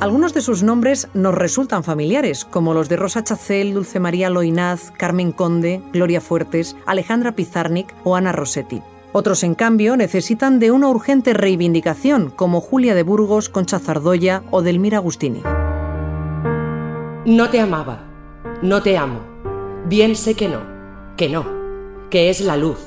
Algunos 0.00 0.32
de 0.32 0.42
sus 0.42 0.62
nombres 0.62 1.08
nos 1.12 1.34
resultan 1.34 1.82
familiares, 1.82 2.44
como 2.44 2.72
los 2.72 2.88
de 2.88 2.96
Rosa 2.96 3.24
Chacel, 3.24 3.74
Dulce 3.74 3.98
María 3.98 4.30
Loinaz, 4.30 4.92
Carmen 4.96 5.32
Conde, 5.32 5.82
Gloria 5.92 6.20
Fuertes, 6.20 6.76
Alejandra 6.86 7.32
Pizarnik 7.32 7.92
o 8.04 8.14
Ana 8.14 8.30
Rossetti. 8.30 8.80
Otros, 9.12 9.42
en 9.42 9.56
cambio, 9.56 9.96
necesitan 9.96 10.60
de 10.60 10.70
una 10.70 10.88
urgente 10.88 11.34
reivindicación, 11.34 12.30
como 12.30 12.60
Julia 12.60 12.94
de 12.94 13.02
Burgos, 13.02 13.48
Concha 13.48 13.80
Zardoya 13.80 14.44
o 14.52 14.62
Delmira 14.62 14.98
Agustini. 14.98 15.42
No 17.24 17.50
te 17.50 17.58
amaba, 17.58 18.04
no 18.62 18.82
te 18.82 18.96
amo. 18.96 19.20
Bien 19.88 20.14
sé 20.14 20.34
que 20.34 20.48
no, 20.48 20.60
que 21.16 21.28
no, 21.28 21.44
que 22.08 22.30
es 22.30 22.40
la 22.40 22.56
luz, 22.56 22.78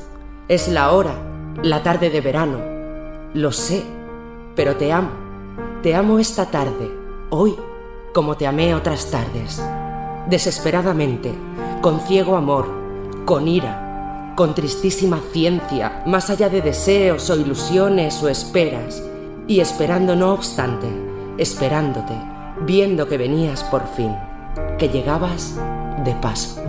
es 0.48 0.70
la 0.70 0.92
hora, 0.92 1.31
la 1.64 1.84
tarde 1.84 2.10
de 2.10 2.22
verano. 2.22 2.60
Lo 3.34 3.52
sé, 3.52 3.84
pero 4.56 4.76
te 4.76 4.92
amo. 4.92 5.10
Te 5.84 5.96
amo 5.96 6.20
esta 6.20 6.46
tarde, 6.46 6.92
hoy, 7.30 7.56
como 8.14 8.38
te 8.38 8.48
amé 8.48 8.76
otras 8.76 9.10
tardes. 9.10 9.62
Desesperadamente, 10.28 11.34
con 11.82 12.00
ciego 12.02 12.36
amor, 12.36 12.68
con 13.26 13.48
ira, 13.48 14.34
con 14.36 14.54
tristísima 14.54 15.20
ciencia, 15.32 16.04
más 16.06 16.30
allá 16.30 16.50
de 16.50 16.62
deseos 16.62 17.30
o 17.30 17.36
ilusiones 17.36 18.22
o 18.22 18.30
esperas, 18.30 19.04
y 19.48 19.60
esperando 19.60 20.16
no 20.16 20.34
obstante, 20.34 20.88
esperándote, 21.38 22.14
viendo 22.62 23.08
que 23.08 23.18
venías 23.18 23.64
por 23.64 23.88
fin, 23.88 24.16
que 24.78 24.90
llegabas 24.90 25.60
de 26.06 26.14
paso. 26.16 26.61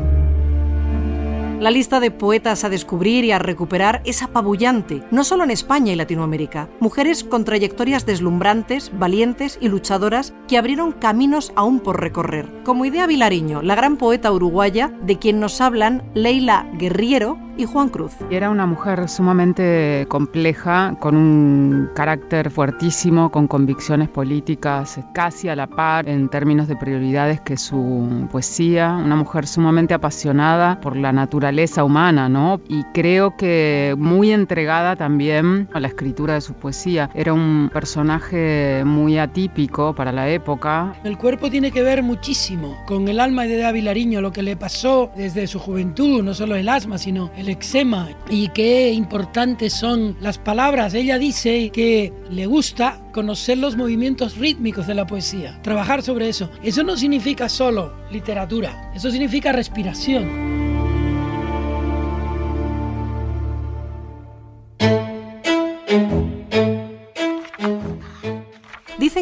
La 1.63 1.71
lista 1.71 2.01
de 2.01 2.11
poetas 2.11 2.65
a 2.65 2.71
descubrir 2.71 3.25
y 3.25 3.31
a 3.31 3.39
recuperar 3.39 4.03
es 4.05 4.25
apabullante, 4.25 5.05
no 5.13 5.23
solo 5.23 5.45
en 5.45 5.53
España 5.53 5.93
y 5.93 5.95
Latinoamérica. 5.95 6.69
Mujeres 6.81 7.23
con 7.23 7.45
trayectorias 7.45 8.05
deslumbrantes, 8.05 8.91
valientes 8.99 9.59
y 9.61 9.69
luchadoras 9.69 10.35
que 10.49 10.59
abrieron 10.59 10.91
caminos 10.91 11.53
aún 11.55 11.79
por 11.79 12.01
recorrer. 12.01 12.49
Como 12.65 12.85
Idea 12.85 13.07
Vilariño, 13.07 13.63
la 13.63 13.77
gran 13.77 13.97
poeta 13.97 14.33
uruguaya, 14.33 14.93
de 15.05 15.21
quien 15.21 15.39
nos 15.39 15.61
hablan 15.61 16.03
Leila 16.15 16.69
Guerriero 16.79 17.39
y 17.57 17.65
Juan 17.65 17.89
Cruz. 17.89 18.13
Era 18.31 18.51
una 18.51 18.67
mujer 18.67 19.09
sumamente 19.09 20.07
compleja, 20.09 20.97
con 21.01 21.17
un 21.17 21.91
carácter 21.95 22.51
fuertísimo, 22.51 23.31
con 23.31 23.49
convicciones 23.49 24.09
políticas 24.09 25.01
casi 25.13 25.49
a 25.49 25.57
la 25.57 25.67
par 25.67 26.09
en 26.09 26.29
términos 26.29 26.69
de 26.69 26.77
prioridades 26.77 27.41
que 27.41 27.57
su 27.57 28.29
poesía, 28.31 28.93
una 28.93 29.17
mujer 29.17 29.47
sumamente 29.47 29.95
apasionada 29.95 30.81
por 30.81 30.97
la 30.97 31.13
naturaleza 31.13 31.85
humana, 31.85 32.29
¿no? 32.29 32.61
Y 32.69 32.85
creo 32.95 33.37
que 33.37 33.95
muy 33.99 34.31
entregada 34.31 34.97
también 34.97 35.69
a 35.73 35.81
la 35.81 35.89
escritura 35.89 36.35
de 36.35 36.41
su 36.41 36.55
poesía. 36.55 37.11
Era 37.15 37.33
un 37.33 37.71
personaje 37.73 38.83
muy 38.85 39.19
atípico 39.19 39.95
para 39.95 40.13
la 40.13 40.29
época. 40.29 40.95
El 41.05 41.19
cuerpo 41.19 41.51
tiene 41.51 41.73
que 41.73 41.83
ver 41.83 42.03
muchísimo 42.03 42.77
con 42.87 43.09
el 43.09 43.21
alma 43.21 43.45
de 43.45 43.59
David 43.59 43.73
Vilariño, 43.73 44.21
lo 44.21 44.33
que 44.33 44.43
le 44.43 44.57
pasó 44.57 45.11
desde 45.17 45.47
su 45.47 45.59
juventud, 45.59 46.23
no 46.23 46.35
solo 46.35 46.55
el 46.55 46.69
asma, 46.69 46.99
sino 46.99 47.31
el 47.43 47.49
eczema 47.49 48.09
y 48.31 48.49
qué 48.49 48.93
importantes 48.93 49.73
son 49.73 50.17
las 50.21 50.39
palabras. 50.39 50.95
Ella 50.95 51.19
dice 51.19 51.71
que 51.71 52.13
le 52.31 52.47
gusta 52.47 53.01
conocer 53.13 53.59
los 53.59 53.77
movimientos 53.77 54.37
rítmicos 54.37 54.87
de 54.87 54.95
la 54.95 55.07
poesía, 55.07 55.61
trabajar 55.63 56.03
sobre 56.03 56.29
eso. 56.29 56.51
Eso 56.63 56.83
no 56.85 56.97
significa 56.97 57.49
solo 57.49 57.95
literatura, 58.11 58.93
eso 58.95 59.11
significa 59.11 59.53
respiración. 59.53 60.72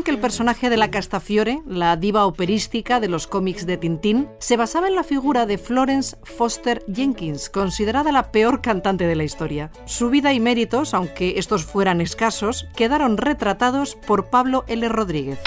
Dicen 0.00 0.14
que 0.14 0.16
el 0.16 0.22
personaje 0.22 0.70
de 0.70 0.78
la 0.78 0.90
Castafiore, 0.90 1.60
la 1.66 1.94
diva 1.94 2.24
operística 2.24 3.00
de 3.00 3.08
los 3.08 3.26
cómics 3.26 3.66
de 3.66 3.76
Tintín, 3.76 4.30
se 4.38 4.56
basaba 4.56 4.88
en 4.88 4.94
la 4.94 5.04
figura 5.04 5.44
de 5.44 5.58
Florence 5.58 6.16
Foster 6.22 6.82
Jenkins, 6.90 7.50
considerada 7.50 8.10
la 8.10 8.32
peor 8.32 8.62
cantante 8.62 9.06
de 9.06 9.14
la 9.14 9.24
historia. 9.24 9.70
Su 9.84 10.08
vida 10.08 10.32
y 10.32 10.40
méritos, 10.40 10.94
aunque 10.94 11.34
estos 11.38 11.66
fueran 11.66 12.00
escasos, 12.00 12.66
quedaron 12.74 13.18
retratados 13.18 13.94
por 13.94 14.30
Pablo 14.30 14.64
L. 14.68 14.88
Rodríguez. 14.88 15.38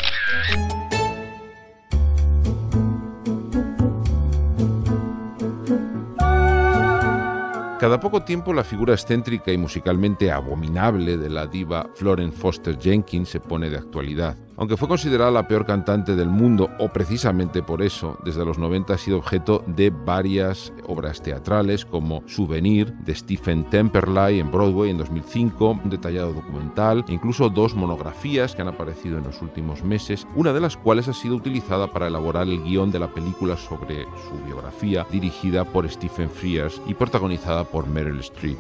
Cada 7.83 7.99
poco 7.99 8.23
tiempo 8.23 8.53
la 8.53 8.63
figura 8.63 8.93
excéntrica 8.93 9.51
y 9.51 9.57
musicalmente 9.57 10.31
abominable 10.31 11.17
de 11.17 11.29
la 11.29 11.47
diva 11.47 11.89
Florence 11.93 12.37
Foster 12.37 12.79
Jenkins 12.79 13.27
se 13.27 13.41
pone 13.41 13.69
de 13.69 13.75
actualidad. 13.75 14.37
Aunque 14.55 14.77
fue 14.77 14.87
considerada 14.87 15.31
la 15.31 15.47
peor 15.47 15.65
cantante 15.65 16.15
del 16.15 16.29
mundo, 16.29 16.69
o 16.79 16.89
precisamente 16.89 17.63
por 17.63 17.81
eso, 17.81 18.19
desde 18.23 18.45
los 18.45 18.59
90 18.59 18.93
ha 18.93 18.97
sido 18.97 19.17
objeto 19.17 19.63
de 19.65 19.89
varias 19.89 20.71
obras 20.87 21.21
teatrales, 21.21 21.85
como 21.85 22.23
Souvenir 22.27 22.93
de 22.99 23.15
Stephen 23.15 23.63
Temperley 23.65 24.39
en 24.39 24.51
Broadway 24.51 24.91
en 24.91 24.97
2005, 24.99 25.79
un 25.83 25.89
detallado 25.89 26.33
documental, 26.33 27.03
e 27.07 27.13
incluso 27.13 27.49
dos 27.49 27.73
monografías 27.75 28.53
que 28.53 28.61
han 28.61 28.67
aparecido 28.67 29.17
en 29.17 29.23
los 29.23 29.41
últimos 29.41 29.83
meses, 29.83 30.27
una 30.35 30.53
de 30.53 30.61
las 30.61 30.77
cuales 30.77 31.07
ha 31.07 31.13
sido 31.13 31.35
utilizada 31.35 31.91
para 31.91 32.07
elaborar 32.07 32.47
el 32.47 32.63
guion 32.63 32.91
de 32.91 32.99
la 32.99 33.11
película 33.11 33.57
sobre 33.57 34.03
su 34.29 34.45
biografía, 34.45 35.07
dirigida 35.11 35.65
por 35.65 35.89
Stephen 35.89 36.29
Frears 36.29 36.79
y 36.87 36.93
protagonizada 36.93 37.63
por 37.63 37.87
Meryl 37.87 38.19
Streep. 38.19 38.59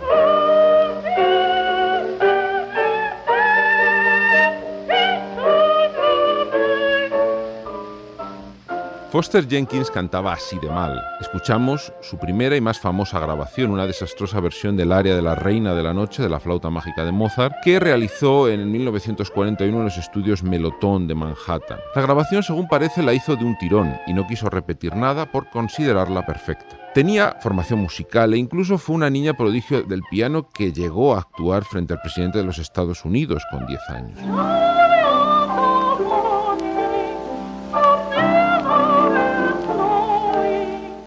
Foster 9.13 9.47
Jenkins 9.47 9.91
cantaba 9.91 10.33
así 10.33 10.57
de 10.57 10.71
mal. 10.71 10.99
Escuchamos 11.21 11.93
su 12.01 12.17
primera 12.17 12.57
y 12.57 12.61
más 12.61 12.79
famosa 12.79 13.19
grabación, 13.19 13.69
una 13.69 13.85
desastrosa 13.85 14.39
versión 14.39 14.75
del 14.75 14.91
área 14.91 15.15
de 15.15 15.21
la 15.21 15.35
Reina 15.35 15.75
de 15.75 15.83
la 15.83 15.93
Noche 15.93 16.23
de 16.23 16.29
la 16.29 16.39
flauta 16.39 16.71
mágica 16.71 17.05
de 17.05 17.11
Mozart, 17.11 17.57
que 17.63 17.79
realizó 17.79 18.49
en 18.49 18.71
1941 18.71 19.77
en 19.77 19.83
los 19.83 19.99
estudios 19.99 20.41
Melotón 20.41 21.07
de 21.07 21.13
Manhattan. 21.13 21.77
La 21.93 22.01
grabación, 22.01 22.41
según 22.41 22.67
parece, 22.67 23.03
la 23.03 23.13
hizo 23.13 23.35
de 23.35 23.45
un 23.45 23.55
tirón 23.59 23.95
y 24.07 24.13
no 24.15 24.25
quiso 24.25 24.49
repetir 24.49 24.95
nada 24.95 25.31
por 25.31 25.47
considerarla 25.51 26.25
perfecta. 26.25 26.75
Tenía 26.95 27.37
formación 27.39 27.81
musical 27.81 28.33
e 28.33 28.37
incluso 28.37 28.79
fue 28.79 28.95
una 28.95 29.11
niña 29.11 29.35
prodigio 29.35 29.83
del 29.83 30.01
piano 30.09 30.49
que 30.49 30.73
llegó 30.73 31.13
a 31.13 31.19
actuar 31.19 31.65
frente 31.65 31.93
al 31.93 32.01
presidente 32.01 32.39
de 32.39 32.45
los 32.45 32.57
Estados 32.57 33.05
Unidos 33.05 33.43
con 33.51 33.67
10 33.67 33.89
años. 33.91 34.82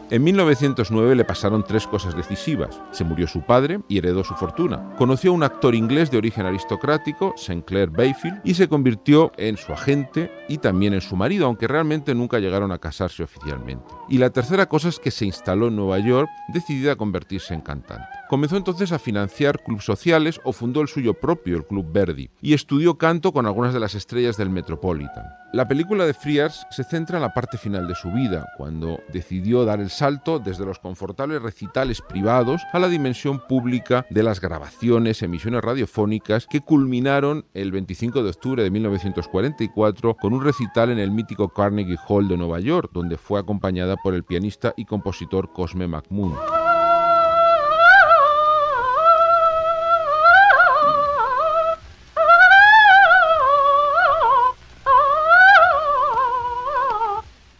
En 0.08 0.22
1909 0.22 1.16
le 1.16 1.24
pasaron 1.24 1.64
tres 1.64 1.84
cosas 1.86 2.16
decisivas. 2.16 2.80
Se 2.92 3.02
murió 3.02 3.26
su 3.26 3.42
padre 3.42 3.80
y 3.88 3.98
heredó 3.98 4.22
su 4.22 4.34
fortuna. 4.34 4.94
Conoció 4.96 5.32
a 5.32 5.34
un 5.34 5.42
actor 5.42 5.74
inglés 5.74 6.12
de 6.12 6.18
origen 6.18 6.46
aristocrático, 6.46 7.34
St. 7.36 7.64
Clair 7.64 7.90
Bayfield, 7.90 8.40
y 8.44 8.54
se 8.54 8.68
convirtió 8.68 9.32
en 9.36 9.56
su 9.56 9.72
agente 9.72 10.30
y 10.48 10.58
también 10.58 10.94
en 10.94 11.00
su 11.00 11.16
marido, 11.16 11.46
aunque 11.46 11.66
realmente 11.66 12.14
nunca 12.14 12.38
llegaron 12.38 12.70
a 12.70 12.78
casarse 12.78 13.24
oficialmente. 13.24 13.94
Y 14.08 14.18
la 14.18 14.30
tercera 14.30 14.66
cosa 14.66 14.88
es 14.90 15.00
que 15.00 15.10
se 15.10 15.26
instaló 15.26 15.66
en 15.68 15.76
Nueva 15.76 15.98
York 15.98 16.30
decidida 16.52 16.92
a 16.92 16.96
convertirse 16.96 17.54
en 17.54 17.62
cantante. 17.62 18.15
Comenzó 18.28 18.56
entonces 18.56 18.90
a 18.90 18.98
financiar 18.98 19.62
clubes 19.62 19.84
sociales 19.84 20.40
o 20.42 20.52
fundó 20.52 20.80
el 20.80 20.88
suyo 20.88 21.14
propio, 21.14 21.56
el 21.56 21.64
Club 21.64 21.92
Verdi, 21.92 22.28
y 22.42 22.54
estudió 22.54 22.98
canto 22.98 23.32
con 23.32 23.46
algunas 23.46 23.72
de 23.72 23.78
las 23.78 23.94
estrellas 23.94 24.36
del 24.36 24.50
Metropolitan. 24.50 25.24
La 25.52 25.68
película 25.68 26.04
de 26.04 26.12
Friars 26.12 26.66
se 26.70 26.82
centra 26.82 27.18
en 27.18 27.22
la 27.22 27.32
parte 27.32 27.56
final 27.56 27.86
de 27.86 27.94
su 27.94 28.10
vida, 28.10 28.46
cuando 28.56 29.00
decidió 29.12 29.64
dar 29.64 29.80
el 29.80 29.90
salto 29.90 30.40
desde 30.40 30.66
los 30.66 30.80
confortables 30.80 31.40
recitales 31.40 32.02
privados 32.02 32.62
a 32.72 32.80
la 32.80 32.88
dimensión 32.88 33.40
pública 33.48 34.04
de 34.10 34.24
las 34.24 34.40
grabaciones, 34.40 35.22
emisiones 35.22 35.62
radiofónicas 35.62 36.48
que 36.48 36.60
culminaron 36.60 37.46
el 37.54 37.70
25 37.70 38.24
de 38.24 38.30
octubre 38.30 38.62
de 38.64 38.70
1944 38.70 40.16
con 40.16 40.32
un 40.32 40.42
recital 40.42 40.90
en 40.90 40.98
el 40.98 41.12
mítico 41.12 41.48
Carnegie 41.48 41.96
Hall 42.08 42.26
de 42.26 42.36
Nueva 42.36 42.58
York, 42.58 42.90
donde 42.92 43.16
fue 43.16 43.38
acompañada 43.38 43.96
por 43.96 44.14
el 44.14 44.24
pianista 44.24 44.74
y 44.76 44.84
compositor 44.84 45.52
Cosme 45.52 45.86
McMoon. 45.86 46.34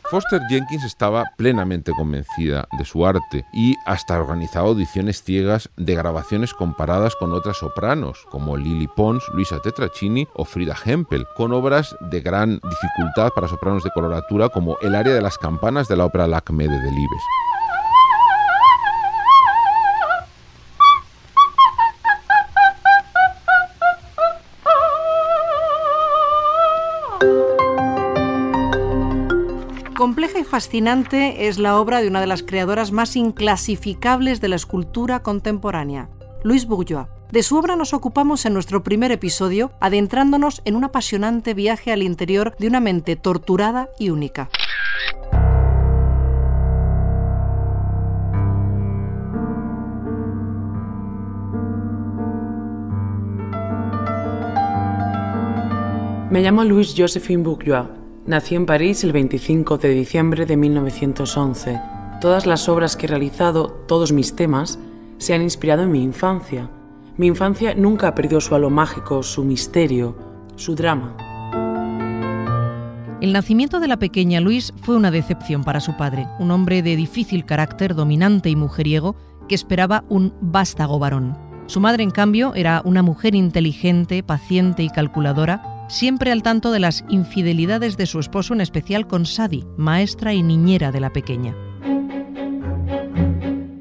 Foster 0.08 0.40
Jenkins 0.48 0.84
estaba 0.84 1.24
plenamente 1.36 1.90
convencida 1.90 2.68
de 2.78 2.84
su 2.84 3.04
arte 3.04 3.44
y 3.52 3.74
hasta 3.86 4.20
organizaba 4.20 4.68
audiciones 4.68 5.22
ciegas 5.22 5.68
de 5.76 5.96
grabaciones 5.96 6.54
comparadas 6.54 7.16
con 7.16 7.32
otras 7.32 7.56
sopranos 7.56 8.24
como 8.30 8.56
Lily 8.56 8.86
Pons, 8.86 9.24
Luisa 9.32 9.60
Tetracini 9.60 10.28
o 10.34 10.44
Frida 10.44 10.76
Hempel, 10.84 11.26
con 11.36 11.52
obras 11.52 11.96
de 12.00 12.20
gran 12.20 12.60
dificultad 12.62 13.32
para 13.34 13.48
sopranos 13.48 13.82
de 13.82 13.90
coloratura 13.90 14.48
como 14.48 14.78
El 14.80 14.94
área 14.94 15.12
de 15.12 15.22
las 15.22 15.38
campanas 15.38 15.88
de 15.88 15.96
la 15.96 16.04
ópera 16.04 16.28
Lacme 16.28 16.68
de 16.68 16.78
Delibes. 16.78 17.22
Fascinante 30.46 31.48
es 31.48 31.58
la 31.58 31.78
obra 31.78 32.00
de 32.00 32.08
una 32.08 32.20
de 32.20 32.26
las 32.26 32.42
creadoras 32.42 32.92
más 32.92 33.16
inclasificables 33.16 34.40
de 34.40 34.48
la 34.48 34.56
escultura 34.56 35.22
contemporánea, 35.22 36.08
Louise 36.42 36.66
Bourgeois. 36.66 37.08
De 37.30 37.42
su 37.42 37.56
obra 37.58 37.76
nos 37.76 37.92
ocupamos 37.92 38.46
en 38.46 38.54
nuestro 38.54 38.82
primer 38.82 39.10
episodio, 39.10 39.72
adentrándonos 39.80 40.62
en 40.64 40.76
un 40.76 40.84
apasionante 40.84 41.54
viaje 41.54 41.92
al 41.92 42.02
interior 42.02 42.54
de 42.58 42.68
una 42.68 42.80
mente 42.80 43.16
torturada 43.16 43.90
y 43.98 44.10
única. 44.10 44.48
Me 56.30 56.42
llamo 56.42 56.64
Louise 56.64 56.94
Josephine 56.96 57.42
Bourgeois. 57.42 58.05
Nací 58.26 58.56
en 58.56 58.66
París 58.66 59.04
el 59.04 59.12
25 59.12 59.78
de 59.78 59.90
diciembre 59.90 60.46
de 60.46 60.56
1911. 60.56 61.80
Todas 62.20 62.44
las 62.44 62.68
obras 62.68 62.96
que 62.96 63.06
he 63.06 63.08
realizado, 63.08 63.68
todos 63.86 64.10
mis 64.10 64.34
temas, 64.34 64.80
se 65.18 65.32
han 65.32 65.42
inspirado 65.42 65.84
en 65.84 65.92
mi 65.92 66.02
infancia. 66.02 66.68
Mi 67.16 67.28
infancia 67.28 67.76
nunca 67.76 68.08
ha 68.08 68.14
perdido 68.16 68.40
su 68.40 68.56
halo 68.56 68.68
mágico, 68.68 69.22
su 69.22 69.44
misterio, 69.44 70.16
su 70.56 70.74
drama. 70.74 71.16
El 73.20 73.32
nacimiento 73.32 73.78
de 73.78 73.86
la 73.86 73.98
pequeña 73.98 74.40
Luis 74.40 74.74
fue 74.82 74.96
una 74.96 75.12
decepción 75.12 75.62
para 75.62 75.78
su 75.78 75.96
padre, 75.96 76.26
un 76.40 76.50
hombre 76.50 76.82
de 76.82 76.96
difícil 76.96 77.44
carácter, 77.44 77.94
dominante 77.94 78.50
y 78.50 78.56
mujeriego, 78.56 79.14
que 79.48 79.54
esperaba 79.54 80.02
un 80.08 80.34
vástago 80.40 80.98
varón. 80.98 81.38
Su 81.66 81.78
madre, 81.78 82.02
en 82.02 82.10
cambio, 82.10 82.54
era 82.56 82.82
una 82.84 83.02
mujer 83.02 83.36
inteligente, 83.36 84.24
paciente 84.24 84.82
y 84.82 84.90
calculadora, 84.90 85.75
siempre 85.88 86.32
al 86.32 86.42
tanto 86.42 86.70
de 86.72 86.80
las 86.80 87.04
infidelidades 87.08 87.96
de 87.96 88.06
su 88.06 88.18
esposo, 88.18 88.54
en 88.54 88.60
especial 88.60 89.06
con 89.06 89.26
Sadi, 89.26 89.64
maestra 89.76 90.34
y 90.34 90.42
niñera 90.42 90.92
de 90.92 91.00
la 91.00 91.12
pequeña. 91.12 91.54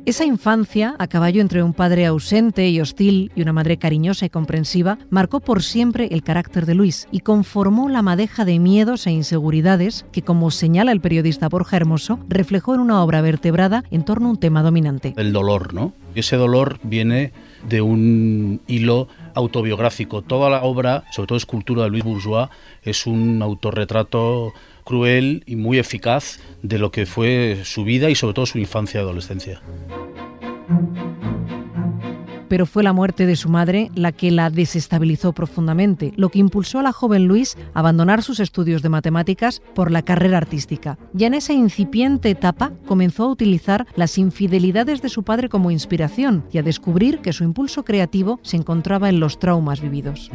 Esa 0.06 0.24
infancia, 0.24 0.96
a 1.00 1.08
caballo 1.08 1.42
entre 1.42 1.64
un 1.64 1.74
padre 1.74 2.06
ausente 2.06 2.70
y 2.70 2.80
hostil 2.80 3.32
y 3.36 3.42
una 3.42 3.54
madre 3.54 3.78
cariñosa 3.78 4.28
y 4.28 4.30
comprensiva, 4.30 5.00
marcó 5.10 5.40
por 5.40 5.64
siempre 5.64 6.10
el 6.12 6.22
carácter 6.22 6.68
de 6.68 6.76
Luis 6.76 7.08
y 7.12 7.22
conformó 7.22 7.90
la 7.90 8.04
madeja 8.04 8.46
de 8.46 8.60
miedos 8.60 9.08
e 9.08 9.12
inseguridades 9.12 10.06
que, 10.12 10.22
como 10.22 10.52
señala 10.52 10.92
el 10.92 11.02
periodista 11.02 11.50
Borja 11.50 11.78
Hermoso, 11.78 12.20
reflejó 12.30 12.76
en 12.76 12.82
una 12.82 13.02
obra 13.04 13.22
vertebrada 13.22 13.84
en 13.90 14.06
torno 14.06 14.28
a 14.28 14.32
un 14.32 14.38
tema 14.38 14.62
dominante. 14.62 15.16
El 15.18 15.34
dolor, 15.34 15.74
¿no? 15.74 15.94
Y 16.14 16.20
ese 16.20 16.38
dolor 16.38 16.78
viene 16.84 17.34
de 17.68 17.82
un 17.82 18.62
hilo 18.68 19.08
autobiográfico. 19.34 20.22
Toda 20.22 20.50
la 20.50 20.64
obra, 20.64 21.04
sobre 21.12 21.28
todo 21.28 21.38
escultura 21.38 21.84
de 21.84 21.90
Luis 21.90 22.04
Bourgeois, 22.04 22.50
es 22.84 23.06
un 23.06 23.42
autorretrato 23.42 24.54
cruel 24.84 25.44
y 25.46 25.56
muy 25.56 25.80
eficaz 25.80 26.40
de 26.62 26.80
lo 26.80 26.92
que 26.92 27.06
fue 27.06 27.60
su 27.64 27.84
vida 27.84 28.10
y 28.10 28.16
sobre 28.16 28.34
todo 28.34 28.46
su 28.46 28.60
infancia 28.60 29.00
y 29.00 29.04
adolescencia. 29.04 29.62
Pero 32.48 32.66
fue 32.66 32.84
la 32.84 32.94
muerte 32.94 33.26
de 33.26 33.36
su 33.36 33.50
madre 33.50 33.90
la 33.96 34.12
que 34.12 34.32
la 34.32 34.50
desestabilizó 34.50 35.34
profundamente, 35.34 36.14
lo 36.16 36.30
que 36.30 36.40
impulsó 36.40 36.80
a 36.80 36.84
la 36.84 36.92
joven 36.92 37.28
Luis 37.28 37.58
a 37.74 37.80
abandonar 37.80 38.24
sus 38.24 38.40
estudios 38.40 38.82
de 38.82 38.90
matemáticas 38.90 39.62
por 39.74 39.92
la 39.92 40.02
carrera 40.02 40.38
artística. 40.38 40.98
Ya 41.14 41.28
en 41.28 41.34
esa 41.34 41.54
incipiente 41.54 42.30
etapa 42.30 42.72
comenzó 42.88 43.24
a 43.24 43.32
utilizar 43.32 43.88
las 43.96 44.18
infidelidades 44.18 45.02
de 45.02 45.10
su 45.10 45.24
padre 45.24 45.50
como 45.50 45.72
inspiración 45.72 46.46
y 46.52 46.58
a 46.58 46.64
descubrir 46.64 47.20
que 47.20 47.34
su 47.34 47.44
impulso 47.44 47.84
creativo 47.84 48.40
se 48.44 48.58
encontraba 48.58 49.10
en 49.10 49.20
los 49.20 49.40
traumas 49.40 49.82
vividos. 49.82 50.32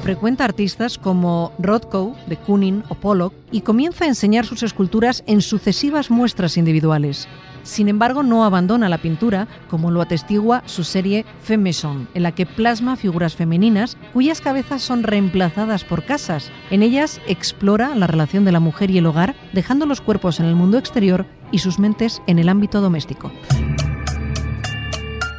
Frecuenta 0.00 0.44
artistas 0.44 0.96
como 0.96 1.52
Rothko, 1.58 2.16
de 2.28 2.36
Kooning 2.38 2.82
o 2.88 2.94
Pollock 2.94 3.34
y 3.50 3.60
comienza 3.60 4.06
a 4.06 4.08
enseñar 4.08 4.46
sus 4.46 4.62
esculturas 4.62 5.22
en 5.26 5.42
sucesivas 5.42 6.10
muestras 6.10 6.56
individuales. 6.56 7.28
Sin 7.68 7.90
embargo, 7.90 8.22
no 8.22 8.46
abandona 8.46 8.88
la 8.88 8.96
pintura, 8.96 9.46
como 9.68 9.90
lo 9.90 10.00
atestigua 10.00 10.62
su 10.64 10.84
serie 10.84 11.26
Femme 11.42 11.64
Maison, 11.64 12.08
en 12.14 12.22
la 12.22 12.32
que 12.32 12.46
plasma 12.46 12.96
figuras 12.96 13.36
femeninas 13.36 13.98
cuyas 14.14 14.40
cabezas 14.40 14.80
son 14.80 15.02
reemplazadas 15.02 15.84
por 15.84 16.02
casas. 16.02 16.50
En 16.70 16.82
ellas 16.82 17.20
explora 17.26 17.94
la 17.94 18.06
relación 18.06 18.46
de 18.46 18.52
la 18.52 18.58
mujer 18.58 18.90
y 18.90 18.96
el 18.96 19.04
hogar, 19.04 19.36
dejando 19.52 19.84
los 19.84 20.00
cuerpos 20.00 20.40
en 20.40 20.46
el 20.46 20.54
mundo 20.54 20.78
exterior 20.78 21.26
y 21.52 21.58
sus 21.58 21.78
mentes 21.78 22.22
en 22.26 22.38
el 22.38 22.48
ámbito 22.48 22.80
doméstico. 22.80 23.30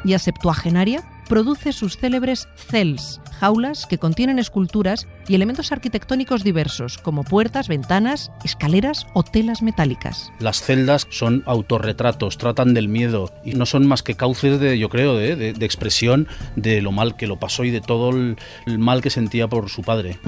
Ya 0.06 0.20
septuagenaria, 0.20 1.02
produce 1.30 1.72
sus 1.72 1.96
célebres 1.96 2.50
cells, 2.56 3.22
jaulas 3.40 3.86
que 3.86 3.98
contienen 3.98 4.40
esculturas 4.40 5.08
y 5.30 5.36
elementos 5.36 5.72
arquitectónicos 5.72 6.44
diversos, 6.44 6.98
como 6.98 7.24
puertas, 7.24 7.70
ventanas, 7.70 8.32
escaleras 8.44 9.08
o 9.14 9.24
telas 9.24 9.62
metálicas. 9.62 10.34
Las 10.40 10.62
celdas 10.62 11.08
son 11.10 11.44
autorretratos, 11.46 12.38
tratan 12.38 12.74
del 12.74 12.90
miedo 12.90 13.32
y 13.46 13.54
no 13.54 13.66
son 13.66 13.88
más 13.88 14.04
que 14.04 14.16
cauces 14.16 14.60
de, 14.60 14.78
yo 14.78 14.90
creo, 14.90 15.16
de, 15.16 15.38
de, 15.38 15.54
de 15.54 15.66
expresión 15.66 16.28
de 16.58 16.82
lo 16.82 16.92
mal 16.92 17.16
que 17.16 17.28
lo 17.28 17.40
pasó 17.40 17.64
y 17.64 17.70
de 17.70 17.80
todo 17.80 18.10
el, 18.10 18.36
el 18.66 18.80
mal 18.80 19.02
que 19.02 19.12
sentía 19.12 19.48
por 19.48 19.70
su 19.70 19.84
padre. 19.84 20.20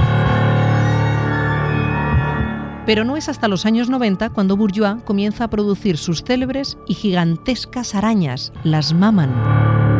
Pero 2.85 3.03
no 3.03 3.15
es 3.17 3.29
hasta 3.29 3.47
los 3.47 3.65
años 3.65 3.89
90 3.89 4.29
cuando 4.29 4.57
Bourgeois 4.57 5.01
comienza 5.03 5.45
a 5.45 5.49
producir 5.49 5.97
sus 5.97 6.23
célebres 6.23 6.77
y 6.87 6.93
gigantescas 6.93 7.95
arañas, 7.95 8.53
las 8.63 8.93
Maman. 8.93 9.90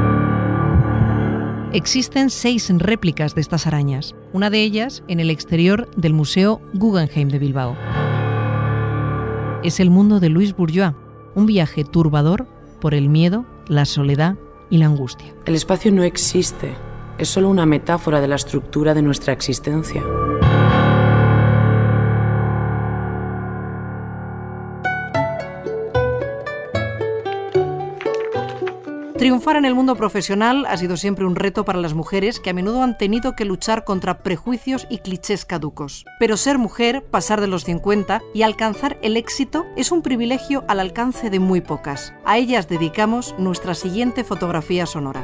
Existen 1.73 2.29
seis 2.29 2.69
réplicas 2.69 3.33
de 3.33 3.39
estas 3.39 3.65
arañas, 3.65 4.13
una 4.33 4.49
de 4.49 4.61
ellas 4.61 5.03
en 5.07 5.21
el 5.21 5.29
exterior 5.29 5.89
del 5.95 6.13
Museo 6.13 6.59
Guggenheim 6.73 7.29
de 7.29 7.39
Bilbao. 7.39 7.77
Es 9.63 9.79
el 9.79 9.89
mundo 9.89 10.19
de 10.19 10.27
Louis 10.27 10.53
Bourgeois, 10.53 10.95
un 11.33 11.45
viaje 11.45 11.85
turbador 11.85 12.45
por 12.81 12.93
el 12.93 13.07
miedo, 13.07 13.45
la 13.69 13.85
soledad 13.85 14.35
y 14.69 14.79
la 14.79 14.87
angustia. 14.87 15.33
El 15.45 15.55
espacio 15.55 15.93
no 15.93 16.03
existe, 16.03 16.75
es 17.17 17.29
solo 17.29 17.47
una 17.47 17.65
metáfora 17.65 18.19
de 18.19 18.27
la 18.27 18.35
estructura 18.35 18.93
de 18.93 19.03
nuestra 19.03 19.31
existencia. 19.31 20.03
Triunfar 29.21 29.55
en 29.55 29.65
el 29.65 29.75
mundo 29.75 29.95
profesional 29.95 30.65
ha 30.65 30.75
sido 30.77 30.97
siempre 30.97 31.25
un 31.25 31.35
reto 31.35 31.63
para 31.63 31.77
las 31.77 31.93
mujeres 31.93 32.39
que 32.39 32.49
a 32.49 32.53
menudo 32.53 32.81
han 32.81 32.97
tenido 32.97 33.35
que 33.35 33.45
luchar 33.45 33.83
contra 33.83 34.23
prejuicios 34.23 34.87
y 34.89 34.97
clichés 34.97 35.45
caducos. 35.45 36.05
Pero 36.17 36.37
ser 36.37 36.57
mujer, 36.57 37.03
pasar 37.03 37.39
de 37.39 37.45
los 37.45 37.63
50 37.65 38.19
y 38.33 38.41
alcanzar 38.41 38.97
el 39.03 39.17
éxito 39.17 39.67
es 39.77 39.91
un 39.91 40.01
privilegio 40.01 40.63
al 40.67 40.79
alcance 40.79 41.29
de 41.29 41.39
muy 41.39 41.61
pocas. 41.61 42.15
A 42.25 42.39
ellas 42.39 42.67
dedicamos 42.67 43.35
nuestra 43.37 43.75
siguiente 43.75 44.23
fotografía 44.23 44.87
sonora. 44.87 45.23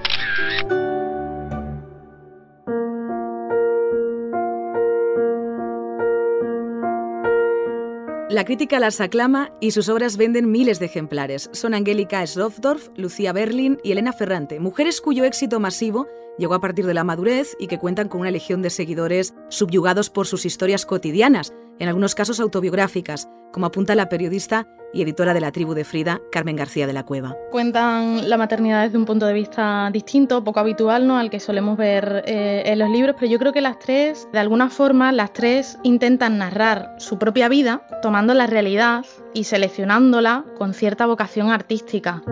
La 8.29 8.43
crítica 8.43 8.81
las 8.81 8.99
aclama 8.99 9.53
y 9.61 9.71
sus 9.71 9.87
obras 9.87 10.17
venden 10.17 10.51
miles 10.51 10.79
de 10.79 10.87
ejemplares. 10.87 11.49
Son 11.53 11.73
Angélica 11.73 12.27
Schroffdorf, 12.27 12.89
Lucía 12.97 13.31
Berlin 13.31 13.79
y 13.85 13.93
Elena 13.93 14.11
Ferrante, 14.11 14.59
mujeres 14.59 14.99
cuyo 14.99 15.23
éxito 15.23 15.61
masivo 15.61 16.07
llegó 16.37 16.53
a 16.53 16.59
partir 16.59 16.85
de 16.85 16.93
la 16.93 17.05
madurez 17.05 17.55
y 17.57 17.67
que 17.67 17.79
cuentan 17.79 18.09
con 18.09 18.19
una 18.19 18.31
legión 18.31 18.61
de 18.61 18.69
seguidores 18.69 19.33
subyugados 19.47 20.09
por 20.09 20.27
sus 20.27 20.45
historias 20.45 20.85
cotidianas, 20.85 21.53
en 21.79 21.87
algunos 21.87 22.15
casos 22.15 22.41
autobiográficas, 22.41 23.29
como 23.53 23.67
apunta 23.67 23.95
la 23.95 24.09
periodista 24.09 24.67
y 24.93 25.01
editora 25.01 25.33
de 25.33 25.41
la 25.41 25.51
tribu 25.51 25.73
de 25.73 25.83
Frida, 25.83 26.21
Carmen 26.31 26.55
García 26.55 26.87
de 26.87 26.93
la 26.93 27.03
Cueva. 27.03 27.35
Cuentan 27.51 28.29
la 28.29 28.37
maternidad 28.37 28.83
desde 28.83 28.97
un 28.97 29.05
punto 29.05 29.25
de 29.25 29.33
vista 29.33 29.89
distinto, 29.91 30.43
poco 30.43 30.59
habitual, 30.59 31.07
¿no? 31.07 31.17
al 31.17 31.29
que 31.29 31.39
solemos 31.39 31.77
ver 31.77 32.23
eh, 32.25 32.63
en 32.65 32.79
los 32.79 32.89
libros, 32.89 33.15
pero 33.19 33.31
yo 33.31 33.39
creo 33.39 33.53
que 33.53 33.61
las 33.61 33.79
tres, 33.79 34.27
de 34.31 34.39
alguna 34.39 34.69
forma, 34.69 35.11
las 35.11 35.33
tres 35.33 35.77
intentan 35.83 36.37
narrar 36.37 36.95
su 36.97 37.17
propia 37.17 37.49
vida, 37.49 37.87
tomando 38.01 38.33
la 38.33 38.47
realidad 38.47 39.05
y 39.33 39.45
seleccionándola 39.45 40.45
con 40.57 40.73
cierta 40.73 41.05
vocación 41.05 41.51
artística. 41.51 42.23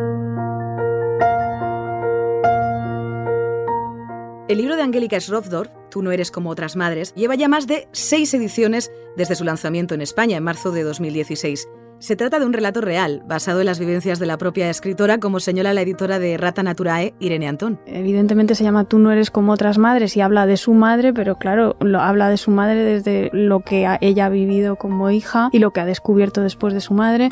El 4.48 4.60
libro 4.60 4.76
de 4.76 4.84
Angélica 4.84 5.20
Schroffdorf, 5.20 5.72
Tú 5.96 6.02
no 6.02 6.12
eres 6.12 6.30
como 6.30 6.50
otras 6.50 6.76
madres, 6.76 7.14
lleva 7.16 7.36
ya 7.36 7.48
más 7.48 7.68
de 7.68 7.88
seis 7.94 8.34
ediciones 8.34 8.92
desde 9.16 9.36
su 9.36 9.46
lanzamiento 9.46 9.96
en 9.96 10.02
España 10.02 10.36
en 10.36 10.44
marzo 10.44 10.72
de 10.72 10.84
2016. 10.84 11.70
Se 12.06 12.16
trata 12.16 12.38
de 12.38 12.46
un 12.46 12.54
relato 12.54 12.82
real, 12.82 13.24
basado 13.26 13.62
en 13.62 13.66
las 13.66 13.80
vivencias 13.80 14.20
de 14.20 14.28
la 14.28 14.38
propia 14.38 14.70
escritora, 14.70 15.18
como 15.18 15.40
señala 15.40 15.74
la 15.74 15.82
editora 15.82 16.20
de 16.20 16.38
Rata 16.38 16.62
Naturae, 16.62 17.16
Irene 17.20 17.48
Antón. 17.48 17.80
Evidentemente 17.88 18.54
se 18.54 18.64
llama 18.64 18.84
Tú 18.84 19.00
no 19.00 19.12
eres 19.12 19.32
como 19.32 19.54
otras 19.54 19.80
madres 19.80 20.16
y 20.16 20.22
habla 20.22 20.46
de 20.46 20.56
su 20.56 20.76
madre, 20.76 21.14
pero 21.14 21.40
claro, 21.40 21.76
lo, 21.80 22.02
habla 22.02 22.30
de 22.30 22.38
su 22.38 22.52
madre 22.52 22.84
desde 22.84 23.32
lo 23.34 23.62
que 23.62 23.88
ella 24.02 24.28
ha 24.28 24.30
vivido 24.30 24.76
como 24.76 25.10
hija 25.10 25.50
y 25.52 25.58
lo 25.58 25.74
que 25.74 25.80
ha 25.80 25.86
descubierto 25.86 26.42
después 26.42 26.76
de 26.76 26.82
su 26.82 26.94
madre. 26.94 27.30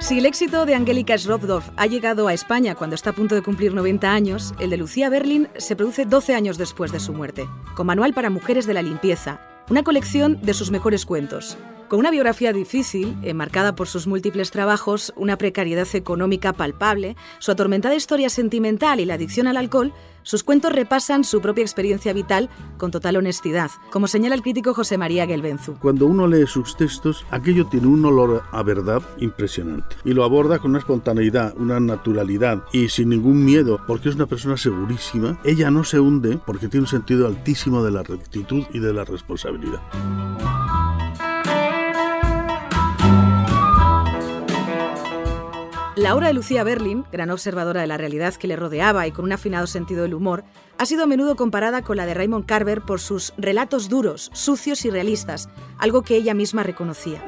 Si 0.00 0.18
el 0.18 0.26
éxito 0.26 0.66
de 0.66 0.74
Angélica 0.74 1.16
Schroffdorf 1.16 1.70
ha 1.76 1.86
llegado 1.86 2.26
a 2.26 2.32
España 2.32 2.74
cuando 2.74 2.96
está 2.96 3.10
a 3.10 3.12
punto 3.14 3.36
de 3.36 3.42
cumplir 3.42 3.74
90 3.74 4.12
años, 4.12 4.54
el 4.58 4.70
de 4.70 4.76
Lucía 4.76 5.08
Berlin 5.08 5.46
se 5.56 5.76
produce 5.76 6.04
12 6.04 6.34
años 6.34 6.58
después 6.58 6.90
de 6.90 6.98
su 6.98 7.12
muerte, 7.12 7.48
con 7.76 7.86
Manual 7.86 8.12
para 8.12 8.28
Mujeres 8.28 8.66
de 8.66 8.74
la 8.74 8.82
Limpieza, 8.82 9.40
una 9.70 9.84
colección 9.84 10.40
de 10.42 10.54
sus 10.54 10.72
mejores 10.72 11.06
cuentos. 11.06 11.56
Con 11.88 12.00
una 12.00 12.10
biografía 12.10 12.52
difícil, 12.52 13.16
enmarcada 13.22 13.74
por 13.74 13.88
sus 13.88 14.06
múltiples 14.06 14.50
trabajos, 14.50 15.10
una 15.16 15.38
precariedad 15.38 15.88
económica 15.94 16.52
palpable, 16.52 17.16
su 17.38 17.50
atormentada 17.50 17.94
historia 17.94 18.28
sentimental 18.28 19.00
y 19.00 19.06
la 19.06 19.14
adicción 19.14 19.46
al 19.46 19.56
alcohol, 19.56 19.94
sus 20.22 20.42
cuentos 20.42 20.72
repasan 20.72 21.24
su 21.24 21.40
propia 21.40 21.62
experiencia 21.62 22.12
vital 22.12 22.50
con 22.76 22.90
total 22.90 23.16
honestidad, 23.16 23.70
como 23.90 24.06
señala 24.06 24.34
el 24.34 24.42
crítico 24.42 24.74
José 24.74 24.98
María 24.98 25.26
Gelbenzu. 25.26 25.76
Cuando 25.80 26.04
uno 26.04 26.26
lee 26.26 26.46
sus 26.46 26.76
textos, 26.76 27.24
aquello 27.30 27.64
tiene 27.68 27.86
un 27.86 28.04
olor 28.04 28.42
a 28.52 28.62
verdad 28.62 29.00
impresionante 29.16 29.96
y 30.04 30.12
lo 30.12 30.24
aborda 30.24 30.58
con 30.58 30.72
una 30.72 30.80
espontaneidad, 30.80 31.56
una 31.56 31.80
naturalidad 31.80 32.64
y 32.70 32.90
sin 32.90 33.08
ningún 33.08 33.42
miedo, 33.46 33.80
porque 33.86 34.10
es 34.10 34.16
una 34.16 34.26
persona 34.26 34.58
segurísima. 34.58 35.40
Ella 35.42 35.70
no 35.70 35.84
se 35.84 35.98
hunde 35.98 36.38
porque 36.44 36.68
tiene 36.68 36.82
un 36.82 36.88
sentido 36.88 37.26
altísimo 37.26 37.82
de 37.82 37.92
la 37.92 38.02
rectitud 38.02 38.64
y 38.74 38.78
de 38.80 38.92
la 38.92 39.04
responsabilidad. 39.04 39.80
La 45.98 46.14
obra 46.14 46.28
de 46.28 46.32
Lucía 46.32 46.62
Berlin, 46.62 47.04
gran 47.10 47.28
observadora 47.28 47.80
de 47.80 47.88
la 47.88 47.96
realidad 47.96 48.32
que 48.34 48.46
le 48.46 48.54
rodeaba 48.54 49.08
y 49.08 49.10
con 49.10 49.24
un 49.24 49.32
afinado 49.32 49.66
sentido 49.66 50.02
del 50.02 50.14
humor, 50.14 50.44
ha 50.78 50.86
sido 50.86 51.02
a 51.02 51.06
menudo 51.08 51.34
comparada 51.34 51.82
con 51.82 51.96
la 51.96 52.06
de 52.06 52.14
Raymond 52.14 52.46
Carver 52.46 52.82
por 52.82 53.00
sus 53.00 53.34
relatos 53.36 53.88
duros, 53.88 54.30
sucios 54.32 54.84
y 54.84 54.90
realistas, 54.90 55.48
algo 55.76 56.02
que 56.02 56.14
ella 56.14 56.34
misma 56.34 56.62
reconocía. 56.62 57.20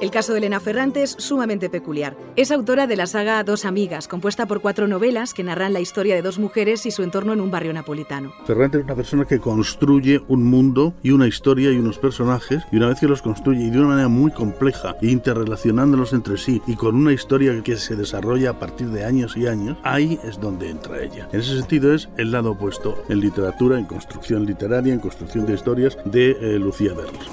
El 0.00 0.12
caso 0.12 0.32
de 0.32 0.38
Elena 0.38 0.60
Ferrante 0.60 1.02
es 1.02 1.16
sumamente 1.18 1.68
peculiar. 1.68 2.16
Es 2.36 2.52
autora 2.52 2.86
de 2.86 2.94
la 2.94 3.08
saga 3.08 3.42
Dos 3.42 3.64
Amigas, 3.64 4.06
compuesta 4.06 4.46
por 4.46 4.60
cuatro 4.60 4.86
novelas 4.86 5.34
que 5.34 5.42
narran 5.42 5.72
la 5.72 5.80
historia 5.80 6.14
de 6.14 6.22
dos 6.22 6.38
mujeres 6.38 6.86
y 6.86 6.92
su 6.92 7.02
entorno 7.02 7.32
en 7.32 7.40
un 7.40 7.50
barrio 7.50 7.72
napolitano. 7.72 8.32
Ferrante 8.46 8.78
es 8.78 8.84
una 8.84 8.94
persona 8.94 9.24
que 9.24 9.40
construye 9.40 10.20
un 10.28 10.44
mundo 10.44 10.94
y 11.02 11.10
una 11.10 11.26
historia 11.26 11.72
y 11.72 11.78
unos 11.78 11.98
personajes, 11.98 12.62
y 12.70 12.76
una 12.76 12.86
vez 12.86 13.00
que 13.00 13.08
los 13.08 13.22
construye 13.22 13.64
y 13.64 13.70
de 13.70 13.78
una 13.78 13.88
manera 13.88 14.08
muy 14.08 14.30
compleja, 14.30 14.94
interrelacionándolos 15.02 16.12
entre 16.12 16.38
sí 16.38 16.62
y 16.68 16.76
con 16.76 16.94
una 16.94 17.12
historia 17.12 17.60
que 17.64 17.76
se 17.76 17.96
desarrolla 17.96 18.50
a 18.50 18.58
partir 18.60 18.90
de 18.90 19.04
años 19.04 19.36
y 19.36 19.48
años, 19.48 19.78
ahí 19.82 20.20
es 20.22 20.38
donde 20.38 20.70
entra 20.70 21.02
ella. 21.02 21.28
En 21.32 21.40
ese 21.40 21.56
sentido 21.56 21.92
es 21.92 22.08
el 22.18 22.30
lado 22.30 22.52
opuesto 22.52 23.02
en 23.08 23.18
literatura, 23.18 23.76
en 23.76 23.86
construcción 23.86 24.46
literaria, 24.46 24.94
en 24.94 25.00
construcción 25.00 25.44
de 25.44 25.54
historias 25.54 25.98
de 26.04 26.36
eh, 26.40 26.58
Lucía 26.60 26.94
Berlos. 26.94 27.28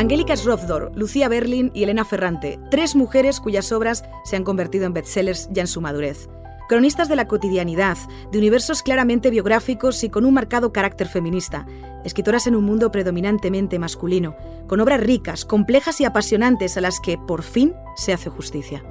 Angélica 0.00 0.34
Srovdor, 0.34 0.92
Lucía 0.94 1.28
Berlin 1.28 1.70
y 1.74 1.82
Elena 1.82 2.06
Ferrante, 2.06 2.58
tres 2.70 2.96
mujeres 2.96 3.38
cuyas 3.38 3.70
obras 3.70 4.02
se 4.24 4.34
han 4.34 4.44
convertido 4.44 4.86
en 4.86 4.94
bestsellers 4.94 5.50
ya 5.52 5.60
en 5.60 5.66
su 5.66 5.82
madurez. 5.82 6.30
Cronistas 6.70 7.10
de 7.10 7.16
la 7.16 7.28
cotidianidad, 7.28 7.98
de 8.32 8.38
universos 8.38 8.82
claramente 8.82 9.28
biográficos 9.28 10.02
y 10.02 10.08
con 10.08 10.24
un 10.24 10.32
marcado 10.32 10.72
carácter 10.72 11.06
feminista. 11.06 11.66
Escritoras 12.02 12.46
en 12.46 12.56
un 12.56 12.64
mundo 12.64 12.90
predominantemente 12.90 13.78
masculino, 13.78 14.36
con 14.68 14.80
obras 14.80 15.00
ricas, 15.00 15.44
complejas 15.44 16.00
y 16.00 16.06
apasionantes 16.06 16.78
a 16.78 16.80
las 16.80 16.98
que, 16.98 17.18
por 17.18 17.42
fin, 17.42 17.74
se 17.94 18.14
hace 18.14 18.30
justicia. 18.30 18.82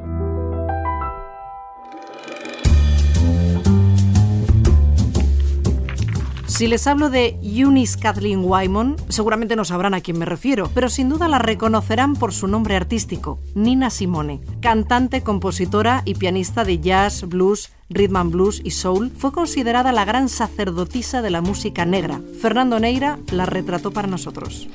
Si 6.59 6.67
les 6.67 6.87
hablo 6.87 7.09
de 7.09 7.39
Eunice 7.41 7.97
Kathleen 7.97 8.41
Wyman, 8.43 8.97
seguramente 9.07 9.55
no 9.55 9.63
sabrán 9.63 9.93
a 9.93 10.01
quién 10.01 10.19
me 10.19 10.25
refiero, 10.25 10.69
pero 10.73 10.89
sin 10.89 11.07
duda 11.07 11.29
la 11.29 11.39
reconocerán 11.39 12.17
por 12.17 12.33
su 12.33 12.47
nombre 12.47 12.75
artístico, 12.75 13.39
Nina 13.55 13.89
Simone. 13.89 14.41
Cantante, 14.59 15.21
compositora 15.21 16.01
y 16.03 16.15
pianista 16.15 16.65
de 16.65 16.81
jazz, 16.81 17.23
blues, 17.29 17.71
rhythm 17.89 18.17
and 18.17 18.31
blues 18.33 18.61
y 18.61 18.71
soul, 18.71 19.09
fue 19.09 19.31
considerada 19.31 19.93
la 19.93 20.03
gran 20.03 20.27
sacerdotisa 20.27 21.21
de 21.21 21.29
la 21.29 21.39
música 21.39 21.85
negra. 21.85 22.19
Fernando 22.41 22.77
Neira 22.77 23.19
la 23.31 23.45
retrató 23.45 23.91
para 23.91 24.09
nosotros. 24.09 24.67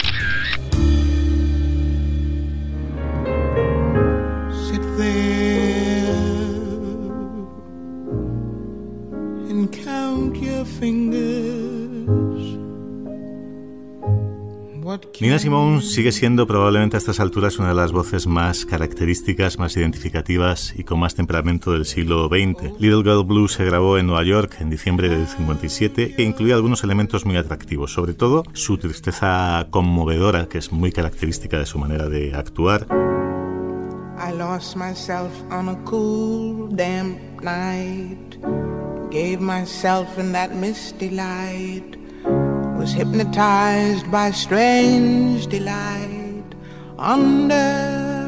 Nina 15.21 15.39
Simone 15.39 15.81
sigue 15.81 16.13
siendo 16.13 16.47
probablemente 16.47 16.97
a 16.97 16.99
estas 16.99 17.19
alturas 17.19 17.59
una 17.59 17.69
de 17.69 17.75
las 17.75 17.93
voces 17.93 18.27
más 18.27 18.67
características, 18.67 19.59
más 19.59 19.75
identificativas 19.77 20.75
y 20.77 20.85
con 20.85 21.01
más 21.01 21.15
temperamento 21.15 21.73
del 21.73 21.87
siglo 21.87 22.29
XX. 22.29 22.79
Little 22.79 23.03
Girl 23.03 23.25
Blue 23.25 23.49
se 23.49 23.65
grabó 23.65 23.97
en 23.97 24.07
Nueva 24.07 24.25
York 24.25 24.57
en 24.61 24.69
diciembre 24.69 25.09
del 25.09 25.27
57 25.27 26.17
e 26.19 26.23
incluía 26.23 26.55
algunos 26.55 26.85
elementos 26.85 27.25
muy 27.25 27.39
atractivos, 27.39 27.95
sobre 27.95 28.13
todo 28.13 28.43
su 28.53 28.77
tristeza 28.77 29.67
conmovedora, 29.71 30.49
que 30.49 30.59
es 30.59 30.71
muy 30.71 30.93
característica 30.93 31.59
de 31.59 31.67
su 31.67 31.79
manera 31.79 32.11
de 32.11 32.35
actuar. 32.35 32.87
I 34.19 34.33
lost 34.33 34.77
myself 34.77 35.33
on 35.51 35.71
a 35.71 35.83
cool, 35.85 36.69
damp 36.77 37.19
night. 37.43 38.37
Gave 39.11 39.41
myself 39.41 40.19
in 40.19 40.33
that 40.33 40.53
misty 40.53 41.11
light. 41.11 42.04
Was 42.85 42.93
hypnotized 42.93 44.11
by 44.11 44.31
strange 44.31 45.47
delight 45.47 46.45
under 46.99 47.55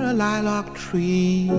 a 0.07 0.15
lilac 0.15 0.75
tree. 0.75 1.51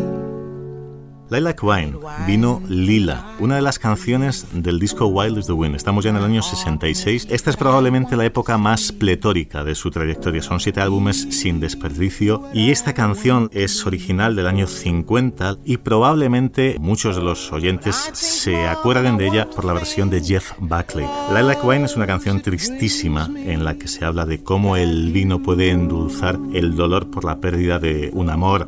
Lilac 1.30 1.62
Wine, 1.62 1.94
vino 2.26 2.62
Lila, 2.70 3.36
una 3.40 3.56
de 3.56 3.62
las 3.62 3.80
canciones 3.80 4.46
del 4.54 4.80
disco 4.80 5.08
Wild 5.08 5.38
is 5.38 5.48
the 5.48 5.52
Wind. 5.52 5.76
Estamos 5.76 6.06
ya 6.06 6.12
en 6.12 6.16
el 6.16 6.24
año 6.24 6.42
66. 6.42 7.28
Esta 7.30 7.50
es 7.50 7.58
probablemente 7.58 8.16
la 8.16 8.24
época 8.24 8.58
más 8.58 8.94
pletórica 8.94 9.66
de 9.66 9.76
su 9.76 9.92
trayectoria. 9.92 10.42
Son 10.42 10.62
siete 10.62 10.80
álbumes 10.80 11.28
sin 11.32 11.60
desperdicio 11.60 12.44
y 12.54 12.72
esta 12.72 12.94
canción 12.94 13.50
es 13.52 13.86
original 13.86 14.36
del 14.38 14.48
año 14.48 14.68
50 14.68 15.58
y 15.66 15.78
probablemente 15.78 16.78
muchos 16.80 17.18
de 17.18 17.24
los 17.24 17.52
oyentes 17.52 18.10
se 18.14 18.68
acuerden 18.68 19.18
de 19.18 19.28
ella 19.28 19.50
por 19.50 19.66
la 19.66 19.74
versión 19.74 20.10
de 20.10 20.24
Jeff 20.24 20.54
Buckley. 20.60 21.08
Lilac 21.34 21.64
Wine 21.66 21.86
es 21.86 21.98
una 21.98 22.08
canción 22.08 22.42
tristísima 22.42 23.30
en 23.36 23.66
la 23.66 23.76
que 23.76 23.90
se 23.90 24.06
habla 24.06 24.26
de 24.26 24.44
cómo 24.44 24.78
el 24.78 25.12
vino 25.12 25.42
puede 25.42 25.72
endulzar 25.72 26.40
el 26.54 26.76
dolor 26.76 27.12
por 27.12 27.26
la 27.26 27.42
pérdida 27.42 27.80
de 27.80 28.12
un 28.14 28.30
amor. 28.30 28.68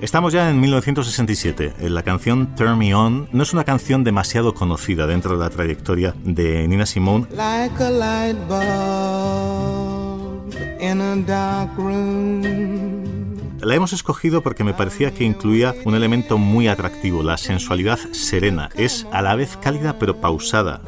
Estamos 0.00 0.32
ya 0.32 0.48
en 0.48 0.58
1967. 0.60 1.74
La 1.90 2.02
canción 2.02 2.54
Turn 2.54 2.78
Me 2.78 2.94
On 2.94 3.28
no 3.32 3.42
es 3.42 3.52
una 3.52 3.64
canción 3.64 4.02
demasiado 4.02 4.54
conocida 4.54 5.06
dentro 5.06 5.32
de 5.32 5.44
la 5.44 5.50
trayectoria 5.50 6.14
de 6.24 6.66
Nina 6.66 6.86
Simone. 6.86 7.26
La 13.60 13.74
hemos 13.74 13.92
escogido 13.92 14.42
porque 14.42 14.64
me 14.64 14.72
parecía 14.72 15.12
que 15.12 15.24
incluía 15.24 15.74
un 15.84 15.94
elemento 15.94 16.38
muy 16.38 16.68
atractivo, 16.68 17.22
la 17.22 17.36
sensualidad 17.36 17.98
serena. 18.12 18.70
Es 18.76 19.06
a 19.12 19.20
la 19.20 19.34
vez 19.34 19.58
cálida 19.58 19.98
pero 19.98 20.18
pausada. 20.18 20.80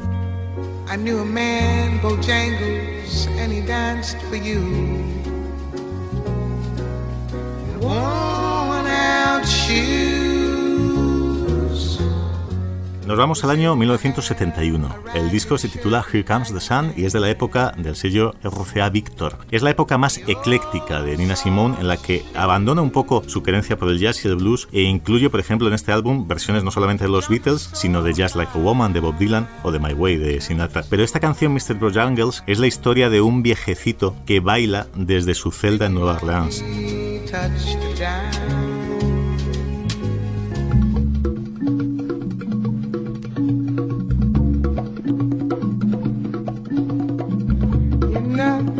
Nos 13.13 13.17
vamos 13.17 13.43
al 13.43 13.49
año 13.49 13.75
1971. 13.75 14.89
El 15.13 15.29
disco 15.29 15.57
se 15.57 15.67
titula 15.67 16.03
Here 16.11 16.23
Comes 16.23 16.53
the 16.53 16.61
Sun 16.61 16.93
y 16.95 17.03
es 17.03 17.11
de 17.11 17.19
la 17.19 17.29
época 17.29 17.73
del 17.77 17.97
sello 17.97 18.33
RCA 18.41 18.89
Victor. 18.89 19.37
Es 19.51 19.61
la 19.61 19.71
época 19.71 19.97
más 19.97 20.17
ecléctica 20.17 21.01
de 21.01 21.17
Nina 21.17 21.35
Simone 21.35 21.75
en 21.79 21.89
la 21.89 21.97
que 21.97 22.25
abandona 22.33 22.81
un 22.81 22.91
poco 22.91 23.21
su 23.27 23.43
querencia 23.43 23.77
por 23.77 23.89
el 23.89 23.99
jazz 23.99 24.23
y 24.23 24.29
el 24.29 24.37
blues 24.37 24.69
e 24.71 24.81
incluye, 24.81 25.29
por 25.29 25.41
ejemplo, 25.41 25.67
en 25.67 25.73
este 25.73 25.91
álbum 25.91 26.27
versiones 26.27 26.63
no 26.63 26.71
solamente 26.71 27.03
de 27.03 27.11
los 27.11 27.27
Beatles, 27.27 27.69
sino 27.73 28.03
de 28.03 28.13
Just 28.13 28.35
Like 28.35 28.57
a 28.57 28.61
Woman 28.61 28.93
de 28.93 29.01
Bob 29.01 29.17
Dylan 29.17 29.49
o 29.63 29.71
de 29.71 29.79
My 29.79 29.93
Way 29.93 30.17
de 30.17 30.41
Sinatra. 30.41 30.83
Pero 30.89 31.03
esta 31.03 31.19
canción, 31.19 31.53
Mr. 31.53 31.75
Bojangles, 31.75 32.43
es 32.47 32.57
la 32.57 32.67
historia 32.67 33.09
de 33.09 33.21
un 33.21 33.43
viejecito 33.43 34.15
que 34.25 34.39
baila 34.39 34.87
desde 34.95 35.35
su 35.35 35.51
celda 35.51 35.87
en 35.87 35.93
Nueva 35.93 36.13
Orleans. 36.13 36.63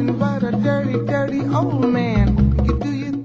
talking 0.07 0.15
about 0.15 0.43
a 0.43 0.51
dirty, 0.51 1.05
dirty 1.05 1.41
old 1.55 1.89
man. 1.89 2.12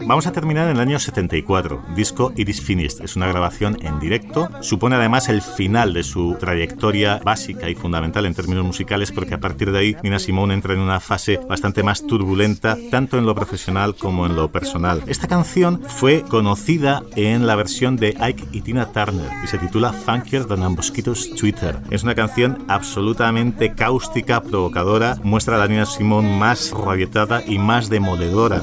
Vamos 0.08 0.26
a 0.26 0.32
terminar 0.32 0.70
en 0.70 0.76
el 0.76 0.80
año 0.80 0.98
74, 0.98 1.82
disco 1.94 2.32
It 2.34 2.48
Is 2.48 2.62
Finished. 2.62 3.04
Es 3.04 3.14
una 3.14 3.26
grabación 3.26 3.76
en 3.82 4.00
directo. 4.00 4.48
Supone 4.62 4.96
además 4.96 5.28
el 5.28 5.42
final 5.42 5.92
de 5.92 6.02
su 6.02 6.34
trayectoria 6.40 7.20
básica 7.22 7.68
y 7.68 7.74
fundamental 7.74 8.24
en 8.24 8.32
términos 8.32 8.64
musicales, 8.64 9.12
porque 9.12 9.34
a 9.34 9.40
partir 9.40 9.70
de 9.70 9.78
ahí 9.78 9.96
Nina 10.02 10.18
Simone 10.18 10.54
entra 10.54 10.72
en 10.72 10.80
una 10.80 11.00
fase 11.00 11.38
bastante 11.46 11.82
más 11.82 12.06
turbulenta, 12.06 12.78
tanto 12.90 13.18
en 13.18 13.26
lo 13.26 13.34
profesional 13.34 13.96
como 13.96 14.24
en 14.24 14.34
lo 14.34 14.50
personal. 14.50 15.02
Esta 15.08 15.28
canción 15.28 15.82
fue 15.86 16.22
conocida 16.22 17.02
en 17.14 17.46
la 17.46 17.54
versión 17.54 17.96
de 17.96 18.16
Ike 18.18 18.44
y 18.52 18.62
Tina 18.62 18.86
Turner 18.86 19.28
y 19.44 19.46
se 19.46 19.58
titula 19.58 19.92
Funkier 19.92 20.46
Than 20.46 20.62
a 20.62 20.70
Mosquito's 20.70 21.34
Twitter. 21.34 21.80
Es 21.90 22.02
una 22.02 22.14
canción 22.14 22.64
absolutamente 22.68 23.74
cáustica, 23.74 24.40
provocadora, 24.40 25.18
muestra 25.22 25.56
a 25.56 25.58
la 25.58 25.68
Nina 25.68 25.84
Simone 25.84 26.38
más 26.38 26.70
rabietada 26.70 27.42
y 27.46 27.58
más 27.58 27.90
demoledora. 27.90 28.62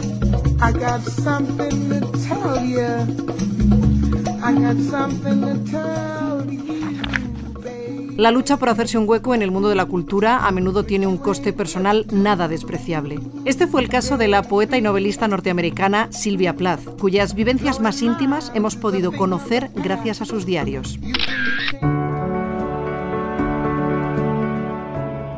La 8.18 8.32
lucha 8.32 8.58
por 8.58 8.70
hacerse 8.70 8.98
un 8.98 9.10
hueco 9.10 9.36
en 9.36 9.42
el 9.42 9.52
mundo 9.52 9.68
de 9.68 9.76
la 9.76 9.86
cultura 9.86 10.48
a 10.48 10.52
menudo 10.52 10.84
tiene 10.84 11.08
un 11.08 11.18
coste 11.18 11.52
personal 11.52 12.06
nada 12.12 12.48
despreciable. 12.48 13.20
Este 13.44 13.68
fue 13.68 13.82
el 13.82 13.90
caso 13.90 14.18
de 14.18 14.30
la 14.30 14.44
poeta 14.44 14.78
y 14.78 14.82
novelista 14.82 15.28
norteamericana 15.28 16.08
Sylvia 16.12 16.56
Plath, 16.56 16.98
cuyas 17.00 17.36
vivencias 17.36 17.82
más 17.82 18.02
íntimas 18.02 18.54
hemos 18.56 18.78
podido 18.78 19.12
conocer 19.12 19.70
gracias 19.76 20.22
a 20.22 20.26
sus 20.26 20.46
diarios. 20.46 20.98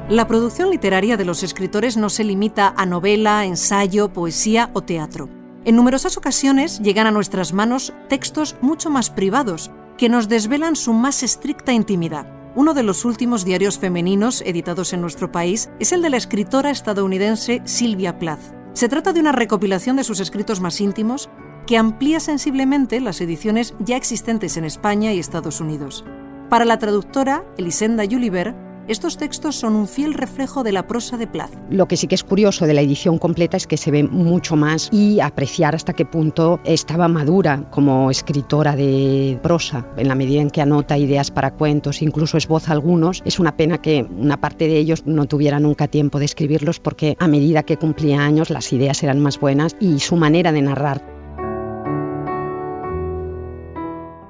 La 0.09 0.27
producción 0.27 0.69
literaria 0.69 1.17
de 1.17 1.25
los 1.25 1.41
escritores 1.41 1.97
no 1.97 2.09
se 2.09 2.23
limita 2.23 2.73
a 2.77 2.85
novela, 2.85 3.45
ensayo, 3.45 4.13
poesía 4.13 4.69
o 4.73 4.81
teatro. 4.83 5.27
En 5.67 5.75
numerosas 5.75 6.15
ocasiones 6.15 6.79
llegan 6.79 7.07
a 7.07 7.11
nuestras 7.11 7.51
manos 7.51 7.93
textos 8.07 8.55
mucho 8.61 8.89
más 8.89 9.09
privados, 9.09 9.69
que 9.97 10.07
nos 10.07 10.29
desvelan 10.29 10.77
su 10.77 10.93
más 10.93 11.23
estricta 11.23 11.73
intimidad. 11.73 12.25
Uno 12.55 12.73
de 12.73 12.83
los 12.83 13.03
últimos 13.03 13.43
diarios 13.43 13.77
femeninos 13.77 14.41
editados 14.45 14.93
en 14.93 15.01
nuestro 15.01 15.29
país 15.29 15.69
es 15.81 15.91
el 15.91 16.01
de 16.01 16.09
la 16.09 16.15
escritora 16.15 16.69
estadounidense 16.69 17.61
Sylvia 17.65 18.17
Plath. 18.17 18.39
Se 18.71 18.87
trata 18.87 19.11
de 19.11 19.19
una 19.19 19.33
recopilación 19.33 19.97
de 19.97 20.05
sus 20.05 20.21
escritos 20.21 20.61
más 20.61 20.79
íntimos 20.79 21.29
que 21.65 21.77
amplía 21.77 22.21
sensiblemente 22.21 23.01
las 23.01 23.19
ediciones 23.19 23.73
ya 23.79 23.97
existentes 23.97 24.55
en 24.55 24.63
España 24.63 25.11
y 25.11 25.19
Estados 25.19 25.59
Unidos. 25.59 26.05
Para 26.49 26.63
la 26.63 26.79
traductora 26.79 27.43
Elisenda 27.57 28.05
Juliver, 28.09 28.55
estos 28.87 29.17
textos 29.17 29.55
son 29.55 29.75
un 29.75 29.87
fiel 29.87 30.13
reflejo 30.13 30.63
de 30.63 30.71
la 30.71 30.87
prosa 30.87 31.17
de 31.17 31.27
Plath. 31.27 31.51
Lo 31.69 31.87
que 31.87 31.97
sí 31.97 32.07
que 32.07 32.15
es 32.15 32.23
curioso 32.23 32.65
de 32.65 32.73
la 32.73 32.81
edición 32.81 33.17
completa 33.17 33.57
es 33.57 33.67
que 33.67 33.77
se 33.77 33.91
ve 33.91 34.03
mucho 34.03 34.55
más 34.55 34.89
y 34.91 35.19
apreciar 35.19 35.75
hasta 35.75 35.93
qué 35.93 36.05
punto 36.05 36.59
estaba 36.63 37.07
madura 37.07 37.69
como 37.69 38.09
escritora 38.09 38.75
de 38.75 39.39
prosa, 39.43 39.85
en 39.97 40.07
la 40.07 40.15
medida 40.15 40.41
en 40.41 40.49
que 40.49 40.61
anota 40.61 40.97
ideas 40.97 41.31
para 41.31 41.51
cuentos, 41.51 42.01
incluso 42.01 42.37
esboza 42.37 42.71
algunos. 42.71 43.21
Es 43.25 43.39
una 43.39 43.57
pena 43.57 43.81
que 43.81 44.03
una 44.03 44.39
parte 44.39 44.67
de 44.67 44.77
ellos 44.77 45.05
no 45.05 45.25
tuviera 45.25 45.59
nunca 45.59 45.87
tiempo 45.87 46.19
de 46.19 46.25
escribirlos 46.25 46.79
porque 46.79 47.17
a 47.19 47.27
medida 47.27 47.63
que 47.63 47.77
cumplía 47.77 48.21
años 48.21 48.49
las 48.49 48.71
ideas 48.71 49.03
eran 49.03 49.19
más 49.19 49.39
buenas 49.39 49.75
y 49.79 49.99
su 49.99 50.15
manera 50.15 50.51
de 50.51 50.61
narrar 50.61 51.16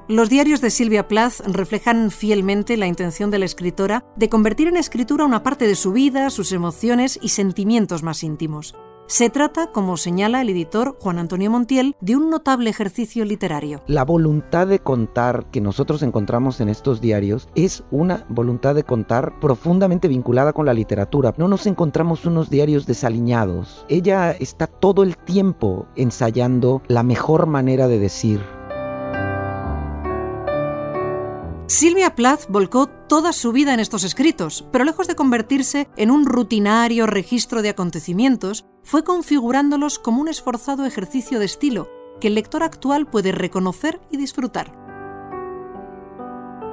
Los 0.08 0.30
diarios 0.30 0.62
de 0.62 0.70
Silvia 0.70 1.06
Plath 1.06 1.40
reflejan 1.46 2.10
fielmente 2.10 2.78
la 2.78 2.86
intención 2.86 3.30
de 3.30 3.38
la 3.38 3.44
escritora 3.44 4.06
de 4.16 4.30
convertir 4.30 4.66
en 4.66 4.78
escritura 4.78 5.26
una 5.26 5.42
parte 5.42 5.66
de 5.66 5.74
su 5.74 5.92
vida, 5.92 6.30
sus 6.30 6.52
emociones 6.52 7.18
y 7.20 7.28
sentimientos 7.28 8.02
más 8.02 8.24
íntimos. 8.24 8.74
Se 9.06 9.28
trata, 9.28 9.66
como 9.70 9.98
señala 9.98 10.40
el 10.40 10.48
editor 10.48 10.96
Juan 10.98 11.18
Antonio 11.18 11.50
Montiel, 11.50 11.94
de 12.00 12.16
un 12.16 12.30
notable 12.30 12.70
ejercicio 12.70 13.26
literario. 13.26 13.82
La 13.86 14.06
voluntad 14.06 14.66
de 14.66 14.78
contar 14.78 15.50
que 15.50 15.60
nosotros 15.60 16.02
encontramos 16.02 16.62
en 16.62 16.70
estos 16.70 17.02
diarios 17.02 17.50
es 17.54 17.84
una 17.90 18.24
voluntad 18.30 18.74
de 18.74 18.84
contar 18.84 19.38
profundamente 19.40 20.08
vinculada 20.08 20.54
con 20.54 20.64
la 20.64 20.74
literatura. 20.74 21.34
No 21.36 21.48
nos 21.48 21.66
encontramos 21.66 22.24
unos 22.24 22.48
diarios 22.48 22.86
desaliñados. 22.86 23.84
Ella 23.90 24.30
está 24.32 24.66
todo 24.66 25.02
el 25.02 25.18
tiempo 25.18 25.86
ensayando 25.96 26.80
la 26.88 27.02
mejor 27.02 27.46
manera 27.46 27.88
de 27.88 27.98
decir, 27.98 28.40
Silvia 31.68 32.14
Plath 32.14 32.46
volcó 32.48 32.86
toda 32.86 33.34
su 33.34 33.52
vida 33.52 33.74
en 33.74 33.80
estos 33.80 34.02
escritos, 34.02 34.66
pero 34.72 34.86
lejos 34.86 35.06
de 35.06 35.14
convertirse 35.14 35.86
en 35.98 36.10
un 36.10 36.24
rutinario 36.24 37.06
registro 37.06 37.60
de 37.60 37.68
acontecimientos, 37.68 38.64
fue 38.82 39.04
configurándolos 39.04 39.98
como 39.98 40.22
un 40.22 40.28
esforzado 40.28 40.86
ejercicio 40.86 41.38
de 41.38 41.44
estilo 41.44 41.90
que 42.22 42.28
el 42.28 42.36
lector 42.36 42.62
actual 42.62 43.06
puede 43.06 43.32
reconocer 43.32 44.00
y 44.10 44.16
disfrutar. 44.16 44.72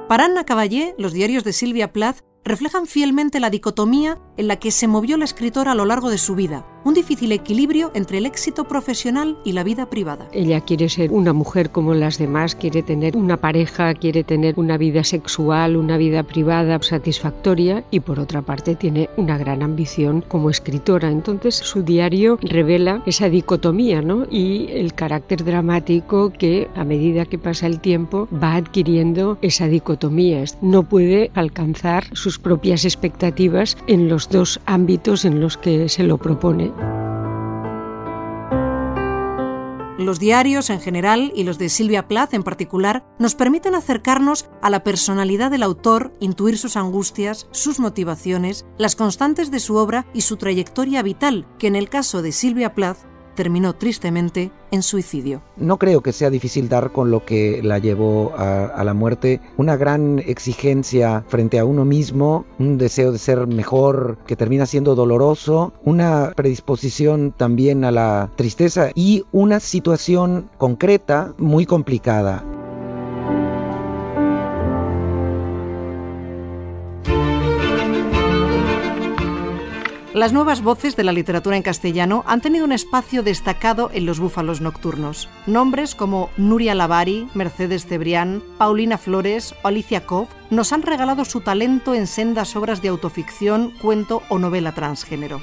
Para 0.08 0.24
Anna 0.24 0.44
Caballé, 0.44 0.94
los 0.96 1.12
diarios 1.12 1.44
de 1.44 1.52
Silvia 1.52 1.92
Plath 1.92 2.20
reflejan 2.42 2.86
fielmente 2.86 3.38
la 3.38 3.50
dicotomía 3.50 4.18
en 4.36 4.48
la 4.48 4.56
que 4.56 4.70
se 4.70 4.88
movió 4.88 5.16
la 5.16 5.24
escritora 5.24 5.72
a 5.72 5.74
lo 5.74 5.84
largo 5.84 6.10
de 6.10 6.18
su 6.18 6.34
vida, 6.34 6.64
un 6.84 6.94
difícil 6.94 7.32
equilibrio 7.32 7.90
entre 7.94 8.18
el 8.18 8.26
éxito 8.26 8.64
profesional 8.64 9.36
y 9.44 9.52
la 9.52 9.64
vida 9.64 9.86
privada. 9.90 10.28
Ella 10.30 10.60
quiere 10.60 10.88
ser 10.88 11.10
una 11.10 11.32
mujer 11.32 11.70
como 11.70 11.94
las 11.94 12.16
demás, 12.16 12.54
quiere 12.54 12.82
tener 12.84 13.16
una 13.16 13.38
pareja, 13.38 13.92
quiere 13.94 14.22
tener 14.22 14.54
una 14.56 14.76
vida 14.76 15.02
sexual, 15.02 15.76
una 15.76 15.96
vida 15.96 16.22
privada 16.22 16.78
satisfactoria 16.80 17.84
y 17.90 18.00
por 18.00 18.20
otra 18.20 18.42
parte 18.42 18.76
tiene 18.76 19.10
una 19.16 19.36
gran 19.36 19.62
ambición 19.64 20.22
como 20.28 20.48
escritora. 20.48 21.10
Entonces 21.10 21.56
su 21.56 21.82
diario 21.82 22.38
revela 22.40 23.02
esa 23.04 23.28
dicotomía 23.28 24.00
¿no? 24.00 24.26
y 24.30 24.68
el 24.70 24.94
carácter 24.94 25.44
dramático 25.44 26.30
que 26.30 26.68
a 26.76 26.84
medida 26.84 27.24
que 27.24 27.38
pasa 27.38 27.66
el 27.66 27.80
tiempo 27.80 28.28
va 28.32 28.54
adquiriendo 28.54 29.38
esa 29.42 29.66
dicotomía. 29.66 30.44
No 30.60 30.84
puede 30.84 31.30
alcanzar 31.34 32.04
sus 32.12 32.38
propias 32.38 32.84
expectativas 32.84 33.76
en 33.88 34.08
los 34.08 34.25
dos 34.28 34.60
ámbitos 34.66 35.24
en 35.24 35.40
los 35.40 35.56
que 35.56 35.88
se 35.88 36.02
lo 36.02 36.18
propone. 36.18 36.72
Los 39.98 40.20
diarios 40.20 40.68
en 40.68 40.80
general 40.80 41.32
y 41.34 41.44
los 41.44 41.58
de 41.58 41.70
Silvia 41.70 42.06
Plath 42.06 42.34
en 42.34 42.42
particular 42.42 43.06
nos 43.18 43.34
permiten 43.34 43.74
acercarnos 43.74 44.46
a 44.60 44.68
la 44.68 44.84
personalidad 44.84 45.50
del 45.50 45.62
autor, 45.62 46.12
intuir 46.20 46.58
sus 46.58 46.76
angustias, 46.76 47.48
sus 47.50 47.80
motivaciones, 47.80 48.66
las 48.76 48.94
constantes 48.94 49.50
de 49.50 49.58
su 49.58 49.76
obra 49.76 50.06
y 50.12 50.20
su 50.20 50.36
trayectoria 50.36 51.02
vital, 51.02 51.46
que 51.58 51.66
en 51.66 51.76
el 51.76 51.88
caso 51.88 52.20
de 52.20 52.32
Silvia 52.32 52.74
Plath 52.74 52.98
terminó 53.36 53.74
tristemente 53.74 54.50
en 54.72 54.82
suicidio. 54.82 55.42
No 55.56 55.76
creo 55.78 56.00
que 56.00 56.12
sea 56.12 56.30
difícil 56.30 56.68
dar 56.68 56.90
con 56.90 57.12
lo 57.12 57.24
que 57.24 57.62
la 57.62 57.78
llevó 57.78 58.34
a, 58.36 58.82
la 58.82 58.94
muerte, 58.94 59.40
una 59.56 59.76
gran 59.76 60.18
exigencia 60.18 61.24
frente 61.28 61.60
a 61.60 61.64
uno 61.64 61.84
mismo, 61.84 62.44
un 62.58 62.78
deseo 62.78 63.12
de 63.12 63.18
ser 63.18 63.46
mejor 63.46 64.18
que 64.26 64.34
termina 64.34 64.66
siendo 64.66 64.96
doloroso, 64.96 65.72
una 65.84 66.32
predisposición 66.34 67.32
también 67.36 67.84
a 67.84 67.92
la 67.92 68.30
tristeza 68.34 68.90
y 68.94 69.24
una 69.30 69.60
situación 69.60 70.50
concreta 70.58 71.34
muy 71.38 71.66
complicada. 71.66 72.44
Las 80.16 80.32
nuevas 80.32 80.62
voces 80.62 80.96
de 80.96 81.04
la 81.04 81.12
literatura 81.12 81.58
en 81.58 81.62
castellano 81.62 82.24
han 82.26 82.40
tenido 82.40 82.64
un 82.64 82.72
espacio 82.72 83.22
destacado 83.22 83.90
en 83.92 84.06
los 84.06 84.18
búfalos 84.18 84.62
nocturnos. 84.62 85.28
Nombres 85.46 85.94
como 85.94 86.30
Nuria 86.38 86.74
Lavari, 86.74 87.28
Mercedes 87.34 87.84
Cebrián, 87.84 88.42
Paulina 88.56 88.96
Flores 88.96 89.54
o 89.62 89.68
Alicia 89.68 90.06
Koff 90.06 90.30
nos 90.48 90.72
han 90.72 90.80
regalado 90.80 91.26
su 91.26 91.42
talento 91.42 91.94
en 91.94 92.06
sendas 92.06 92.56
obras 92.56 92.80
de 92.80 92.88
autoficción, 92.88 93.74
cuento 93.82 94.22
o 94.30 94.38
novela 94.38 94.72
transgénero. 94.72 95.42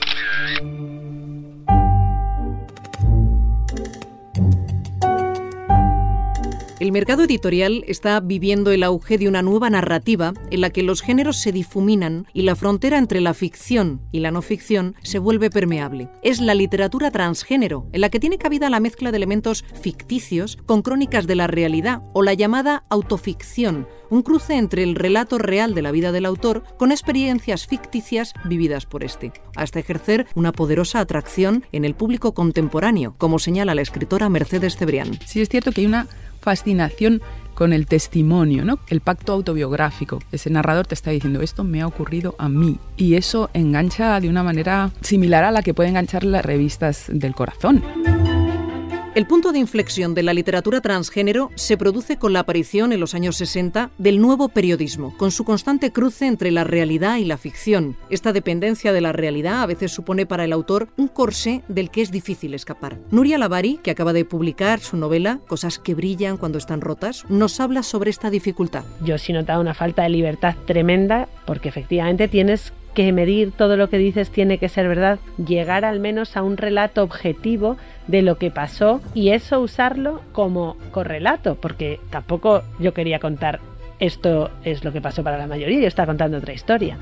El 6.79 6.91
mercado 6.91 7.23
editorial 7.23 7.85
está 7.87 8.19
viviendo 8.19 8.71
el 8.71 8.81
auge 8.81 9.19
de 9.19 9.27
una 9.27 9.43
nueva 9.43 9.69
narrativa 9.69 10.33
en 10.49 10.59
la 10.59 10.71
que 10.71 10.81
los 10.81 11.03
géneros 11.03 11.37
se 11.37 11.51
difuminan 11.51 12.25
y 12.33 12.41
la 12.41 12.55
frontera 12.55 12.97
entre 12.97 13.21
la 13.21 13.35
ficción 13.35 14.01
y 14.11 14.21
la 14.21 14.31
no 14.31 14.41
ficción 14.41 14.95
se 15.03 15.19
vuelve 15.19 15.51
permeable. 15.51 16.09
Es 16.23 16.41
la 16.41 16.55
literatura 16.55 17.11
transgénero, 17.11 17.87
en 17.93 18.01
la 18.01 18.09
que 18.09 18.19
tiene 18.19 18.39
cabida 18.39 18.71
la 18.71 18.79
mezcla 18.79 19.11
de 19.11 19.17
elementos 19.17 19.63
ficticios 19.81 20.57
con 20.65 20.81
crónicas 20.81 21.27
de 21.27 21.35
la 21.35 21.45
realidad 21.45 22.01
o 22.13 22.23
la 22.23 22.33
llamada 22.33 22.83
autoficción, 22.89 23.87
un 24.09 24.23
cruce 24.23 24.55
entre 24.55 24.83
el 24.83 24.95
relato 24.95 25.37
real 25.37 25.75
de 25.75 25.83
la 25.83 25.91
vida 25.91 26.11
del 26.11 26.25
autor 26.25 26.63
con 26.77 26.91
experiencias 26.91 27.67
ficticias 27.67 28.33
vividas 28.45 28.87
por 28.87 29.03
este, 29.03 29.31
hasta 29.55 29.79
ejercer 29.79 30.25
una 30.33 30.51
poderosa 30.51 30.99
atracción 30.99 31.65
en 31.71 31.85
el 31.85 31.93
público 31.93 32.33
contemporáneo, 32.33 33.15
como 33.19 33.37
señala 33.37 33.75
la 33.75 33.81
escritora 33.81 34.27
Mercedes 34.29 34.75
Cebrián. 34.75 35.19
Sí 35.25 35.39
es 35.39 35.49
cierto 35.49 35.71
que 35.71 35.81
hay 35.81 35.87
una 35.87 36.07
fascinación 36.43 37.21
con 37.53 37.73
el 37.73 37.85
testimonio, 37.85 38.65
¿no? 38.65 38.79
El 38.87 39.01
pacto 39.01 39.33
autobiográfico. 39.33 40.19
Ese 40.31 40.49
narrador 40.49 40.87
te 40.87 40.95
está 40.95 41.11
diciendo, 41.11 41.41
esto 41.41 41.63
me 41.63 41.81
ha 41.81 41.87
ocurrido 41.87 42.35
a 42.37 42.49
mí. 42.49 42.79
Y 42.97 43.15
eso 43.15 43.49
engancha 43.53 44.19
de 44.19 44.29
una 44.29 44.43
manera 44.43 44.91
similar 45.01 45.43
a 45.43 45.51
la 45.51 45.61
que 45.61 45.73
pueden 45.73 45.91
enganchar 45.91 46.23
las 46.23 46.43
revistas 46.43 47.05
del 47.09 47.33
corazón. 47.35 47.83
El 49.15 49.27
punto 49.27 49.51
de 49.51 49.59
inflexión 49.59 50.15
de 50.15 50.23
la 50.23 50.33
literatura 50.33 50.81
transgénero 50.81 51.51
se 51.53 51.77
produce 51.77 52.17
con 52.17 52.33
la 52.33 52.39
aparición 52.39 52.91
en 52.93 52.99
los 52.99 53.13
años 53.13 53.35
60 53.35 53.91
del 53.99 54.19
nuevo 54.19 54.49
periodismo, 54.49 55.15
con 55.17 55.29
su 55.29 55.43
constante 55.43 55.91
cruce 55.91 56.25
entre 56.25 56.49
la 56.49 56.63
realidad 56.63 57.17
y 57.17 57.25
la 57.25 57.37
ficción. 57.37 57.95
Esta 58.09 58.33
dependencia 58.33 58.91
de 58.91 59.01
la 59.01 59.11
realidad 59.11 59.61
a 59.61 59.67
veces 59.67 59.91
supone 59.91 60.25
para 60.25 60.45
el 60.45 60.51
autor 60.51 60.87
un 60.97 61.09
corsé 61.09 61.61
del 61.67 61.91
que 61.91 62.01
es 62.01 62.09
difícil 62.09 62.55
escapar. 62.55 62.97
Nuria 63.11 63.37
Lavari, 63.37 63.79
que 63.83 63.91
acaba 63.91 64.13
de 64.13 64.25
publicar 64.25 64.79
su 64.79 64.97
novela 64.97 65.41
Cosas 65.45 65.77
que 65.77 65.93
brillan 65.93 66.37
cuando 66.37 66.57
están 66.57 66.81
rotas, 66.81 67.23
nos 67.29 67.59
habla 67.59 67.83
sobre 67.83 68.09
esta 68.09 68.31
dificultad. 68.31 68.83
Yo 69.05 69.19
sí 69.19 69.31
he 69.31 69.35
notado 69.35 69.61
una 69.61 69.75
falta 69.75 70.01
de 70.01 70.09
libertad 70.09 70.55
tremenda 70.65 71.29
porque 71.45 71.69
efectivamente 71.69 72.27
tienes 72.27 72.73
que 72.93 73.11
medir 73.11 73.51
todo 73.51 73.77
lo 73.77 73.89
que 73.89 73.97
dices 73.97 74.29
tiene 74.29 74.57
que 74.57 74.69
ser 74.69 74.87
verdad, 74.87 75.19
llegar 75.37 75.85
al 75.85 75.99
menos 75.99 76.37
a 76.37 76.43
un 76.43 76.57
relato 76.57 77.03
objetivo 77.03 77.77
de 78.07 78.21
lo 78.21 78.37
que 78.37 78.51
pasó 78.51 79.01
y 79.13 79.29
eso 79.29 79.59
usarlo 79.59 80.21
como 80.31 80.77
correlato, 80.91 81.55
porque 81.55 81.99
tampoco 82.09 82.63
yo 82.79 82.93
quería 82.93 83.19
contar 83.19 83.59
esto 83.99 84.49
es 84.63 84.83
lo 84.83 84.91
que 84.91 85.01
pasó 85.01 85.23
para 85.23 85.37
la 85.37 85.47
mayoría, 85.47 85.79
yo 85.79 85.87
estaba 85.87 86.07
contando 86.07 86.37
otra 86.37 86.53
historia. 86.53 86.97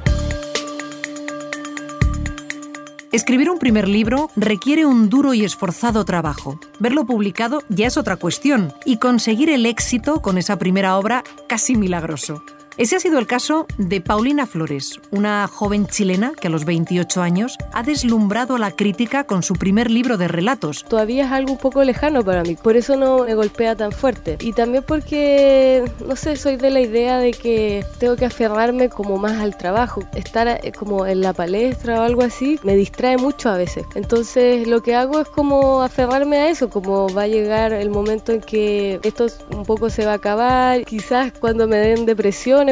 Escribir 3.12 3.50
un 3.50 3.60
primer 3.60 3.90
libro 3.90 4.30
requiere 4.38 4.86
un 4.86 5.10
duro 5.10 5.34
y 5.34 5.44
esforzado 5.44 6.06
trabajo. 6.06 6.62
Verlo 6.80 7.06
publicado 7.06 7.62
ya 7.68 7.88
es 7.88 7.98
otra 7.98 8.16
cuestión 8.16 8.72
y 8.86 8.98
conseguir 8.98 9.50
el 9.50 9.66
éxito 9.66 10.22
con 10.22 10.38
esa 10.38 10.58
primera 10.58 10.98
obra 10.98 11.24
casi 11.50 11.76
milagroso. 11.76 12.42
Ese 12.78 12.96
ha 12.96 13.00
sido 13.00 13.20
el 13.20 13.28
caso 13.28 13.68
de 13.78 14.00
Paulina 14.00 14.46
Flores, 14.46 15.02
una 15.12 15.46
joven 15.48 15.88
chilena 15.88 16.32
que 16.40 16.48
a 16.48 16.50
los 16.50 16.64
28 16.64 17.22
años 17.22 17.58
ha 17.74 17.84
deslumbrado 17.84 18.56
a 18.56 18.60
la 18.60 18.72
crítica 18.72 19.26
con 19.26 19.44
su 19.44 19.56
primer 19.56 19.92
libro 19.92 20.18
de 20.18 20.30
relatos. 20.30 20.86
Todavía 20.86 21.26
es 21.26 21.32
algo 21.34 21.52
un 21.52 21.58
poco 21.58 21.84
lejano 21.84 22.24
para 22.24 22.44
mí, 22.44 22.56
por 22.56 22.78
eso 22.78 22.96
no 22.96 23.26
me 23.26 23.36
golpea 23.36 23.76
tan 23.76 23.92
fuerte. 23.92 24.38
Y 24.40 24.54
también 24.54 24.86
porque, 24.88 25.84
no 26.08 26.16
sé, 26.16 26.38
soy 26.38 26.56
de 26.56 26.70
la 26.70 26.80
idea 26.80 27.18
de 27.18 27.32
que 27.32 27.86
tengo 28.00 28.16
que 28.16 28.26
aferrarme 28.26 28.88
como 28.88 29.18
más 29.18 29.40
al 29.42 29.58
trabajo. 29.58 30.04
Estar 30.16 30.48
eh, 30.48 30.72
como 30.72 31.06
en 31.06 31.20
la 31.20 31.34
palestra 31.34 32.00
o 32.00 32.04
algo 32.04 32.22
así 32.22 32.58
me 32.64 32.78
distrae 32.78 33.18
mucho 33.18 33.50
a 33.50 33.58
veces. 33.58 33.86
Entonces 33.96 34.66
lo 34.66 34.82
que 34.82 34.96
hago 34.96 35.20
es 35.20 35.28
como 35.28 35.82
aferrarme 35.82 36.38
a 36.38 36.50
eso, 36.50 36.70
como 36.70 37.10
va 37.14 37.24
a 37.24 37.28
llegar 37.28 37.74
el 37.74 37.90
momento 37.90 38.32
en 38.32 38.40
que 38.40 39.02
esto 39.04 39.28
un 39.52 39.66
poco 39.66 39.90
se 39.90 40.06
va 40.06 40.14
a 40.14 40.16
acabar, 40.16 40.86
quizás 40.86 41.34
cuando 41.38 41.68
me 41.68 41.78
den 41.78 42.06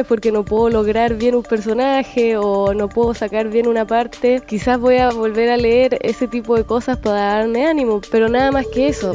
porque 0.06 0.32
no 0.32 0.44
puedo 0.44 0.70
lograr 0.70 1.14
bien 1.14 1.34
un 1.34 1.42
personaje 1.42 2.36
o 2.36 2.72
no 2.74 2.88
puedo 2.88 3.12
sacar 3.14 3.48
bien 3.48 3.66
una 3.66 3.86
parte, 3.86 4.42
quizás 4.46 4.78
voy 4.78 4.96
a 4.96 5.10
volver 5.10 5.50
a 5.50 5.56
leer 5.56 5.98
ese 6.02 6.28
tipo 6.28 6.56
de 6.56 6.64
cosas 6.64 6.98
para 6.98 7.38
darme 7.38 7.66
ánimo, 7.66 8.00
pero 8.10 8.28
nada 8.28 8.50
más 8.52 8.66
que 8.68 8.88
eso. 8.88 9.14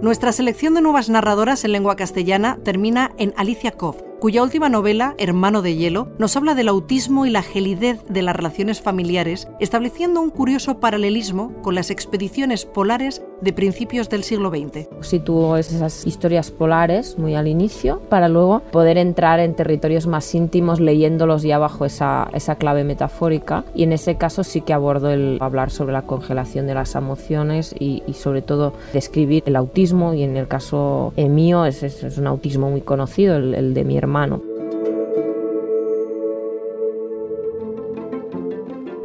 Nuestra 0.00 0.30
selección 0.32 0.74
de 0.74 0.82
nuevas 0.82 1.08
narradoras 1.08 1.64
en 1.64 1.72
lengua 1.72 1.96
castellana 1.96 2.58
termina 2.62 3.12
en 3.18 3.34
Alicia 3.36 3.72
Koff, 3.72 3.96
cuya 4.20 4.42
última 4.42 4.68
novela, 4.68 5.14
Hermano 5.18 5.62
de 5.62 5.76
Hielo, 5.76 6.08
nos 6.18 6.36
habla 6.36 6.54
del 6.54 6.68
autismo 6.68 7.26
y 7.26 7.30
la 7.30 7.42
gelidez 7.42 8.04
de 8.08 8.22
las 8.22 8.34
relaciones 8.34 8.80
familiares, 8.80 9.48
estableciendo 9.60 10.20
un 10.20 10.30
curioso 10.30 10.80
paralelismo 10.80 11.52
con 11.62 11.74
las 11.74 11.90
expediciones 11.90 12.64
polares 12.64 13.22
de 13.40 13.52
principios 13.52 14.08
del 14.08 14.22
siglo 14.22 14.50
XX. 14.50 14.88
Sitúo 15.00 15.56
esas 15.56 16.06
historias 16.06 16.50
polares 16.50 17.18
muy 17.18 17.34
al 17.34 17.48
inicio 17.48 18.00
para 18.08 18.28
luego 18.28 18.60
poder 18.72 18.96
entrar 18.98 19.40
en 19.40 19.54
territorios 19.54 20.06
más 20.06 20.34
íntimos 20.34 20.80
leyéndolos 20.80 21.42
ya 21.42 21.58
bajo 21.58 21.84
esa, 21.84 22.28
esa 22.32 22.56
clave 22.56 22.84
metafórica 22.84 23.64
y 23.74 23.82
en 23.82 23.92
ese 23.92 24.16
caso 24.16 24.44
sí 24.44 24.62
que 24.62 24.72
abordo 24.72 25.10
el 25.10 25.38
hablar 25.40 25.70
sobre 25.70 25.92
la 25.92 26.02
congelación 26.02 26.66
de 26.66 26.74
las 26.74 26.94
emociones 26.94 27.74
y, 27.78 28.02
sobre 28.14 28.40
todo 28.40 28.72
describir 28.92 29.42
el 29.46 29.56
autismo 29.56 30.14
y 30.14 30.22
en 30.22 30.36
el 30.36 30.48
caso 30.48 31.12
mío 31.16 31.66
es, 31.66 31.82
es, 31.82 32.16
un 32.16 32.26
autismo 32.26 32.70
muy 32.70 32.80
conocido, 32.80 33.36
el, 33.36 33.54
el 33.54 33.74
de 33.74 33.84
mi 33.84 33.98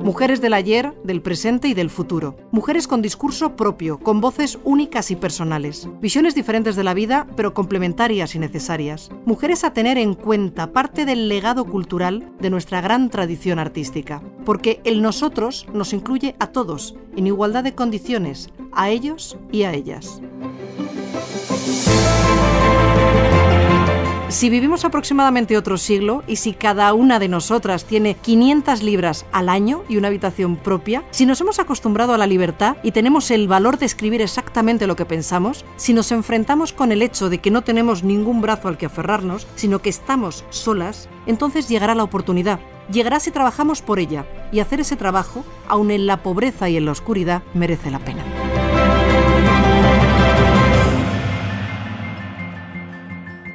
Mujeres 0.03 0.41
del 0.41 0.53
ayer, 0.53 0.93
del 1.03 1.21
presente 1.21 1.67
y 1.67 1.75
del 1.75 1.91
futuro. 1.91 2.35
Mujeres 2.49 2.87
con 2.87 3.03
discurso 3.03 3.55
propio, 3.55 3.99
con 3.99 4.19
voces 4.19 4.57
únicas 4.63 5.11
y 5.11 5.15
personales. 5.15 5.87
Visiones 6.01 6.33
diferentes 6.33 6.75
de 6.75 6.83
la 6.83 6.95
vida, 6.95 7.27
pero 7.35 7.53
complementarias 7.53 8.33
y 8.33 8.39
necesarias. 8.39 9.11
Mujeres 9.25 9.63
a 9.63 9.73
tener 9.73 9.99
en 9.99 10.15
cuenta, 10.15 10.73
parte 10.73 11.05
del 11.05 11.29
legado 11.29 11.65
cultural 11.65 12.31
de 12.39 12.49
nuestra 12.49 12.81
gran 12.81 13.11
tradición 13.11 13.59
artística. 13.59 14.23
Porque 14.43 14.81
el 14.85 15.03
nosotros 15.03 15.67
nos 15.71 15.93
incluye 15.93 16.35
a 16.39 16.47
todos, 16.47 16.95
en 17.15 17.27
igualdad 17.27 17.63
de 17.63 17.75
condiciones, 17.75 18.49
a 18.71 18.89
ellos 18.89 19.37
y 19.51 19.63
a 19.63 19.73
ellas. 19.73 20.19
Si 24.31 24.49
vivimos 24.49 24.85
aproximadamente 24.85 25.57
otro 25.57 25.77
siglo 25.77 26.23
y 26.25 26.37
si 26.37 26.53
cada 26.53 26.93
una 26.93 27.19
de 27.19 27.27
nosotras 27.27 27.83
tiene 27.83 28.15
500 28.15 28.81
libras 28.81 29.25
al 29.33 29.49
año 29.49 29.83
y 29.89 29.97
una 29.97 30.07
habitación 30.07 30.55
propia, 30.55 31.03
si 31.11 31.25
nos 31.25 31.41
hemos 31.41 31.59
acostumbrado 31.59 32.13
a 32.13 32.17
la 32.17 32.27
libertad 32.27 32.77
y 32.81 32.91
tenemos 32.91 33.29
el 33.29 33.49
valor 33.49 33.77
de 33.77 33.87
escribir 33.87 34.21
exactamente 34.21 34.87
lo 34.87 34.95
que 34.95 35.05
pensamos, 35.05 35.65
si 35.75 35.93
nos 35.93 36.13
enfrentamos 36.13 36.71
con 36.71 36.93
el 36.93 37.01
hecho 37.01 37.29
de 37.29 37.39
que 37.39 37.51
no 37.51 37.61
tenemos 37.61 38.03
ningún 38.03 38.39
brazo 38.39 38.69
al 38.69 38.77
que 38.77 38.85
aferrarnos, 38.85 39.47
sino 39.55 39.79
que 39.79 39.89
estamos 39.89 40.45
solas, 40.49 41.09
entonces 41.25 41.67
llegará 41.67 41.93
la 41.93 42.03
oportunidad. 42.03 42.61
Llegará 42.89 43.19
si 43.19 43.31
trabajamos 43.31 43.81
por 43.81 43.99
ella 43.99 44.25
y 44.53 44.61
hacer 44.61 44.79
ese 44.79 44.95
trabajo, 44.95 45.43
aun 45.67 45.91
en 45.91 46.07
la 46.07 46.23
pobreza 46.23 46.69
y 46.69 46.77
en 46.77 46.85
la 46.85 46.93
oscuridad, 46.93 47.43
merece 47.53 47.91
la 47.91 47.99
pena. 47.99 48.23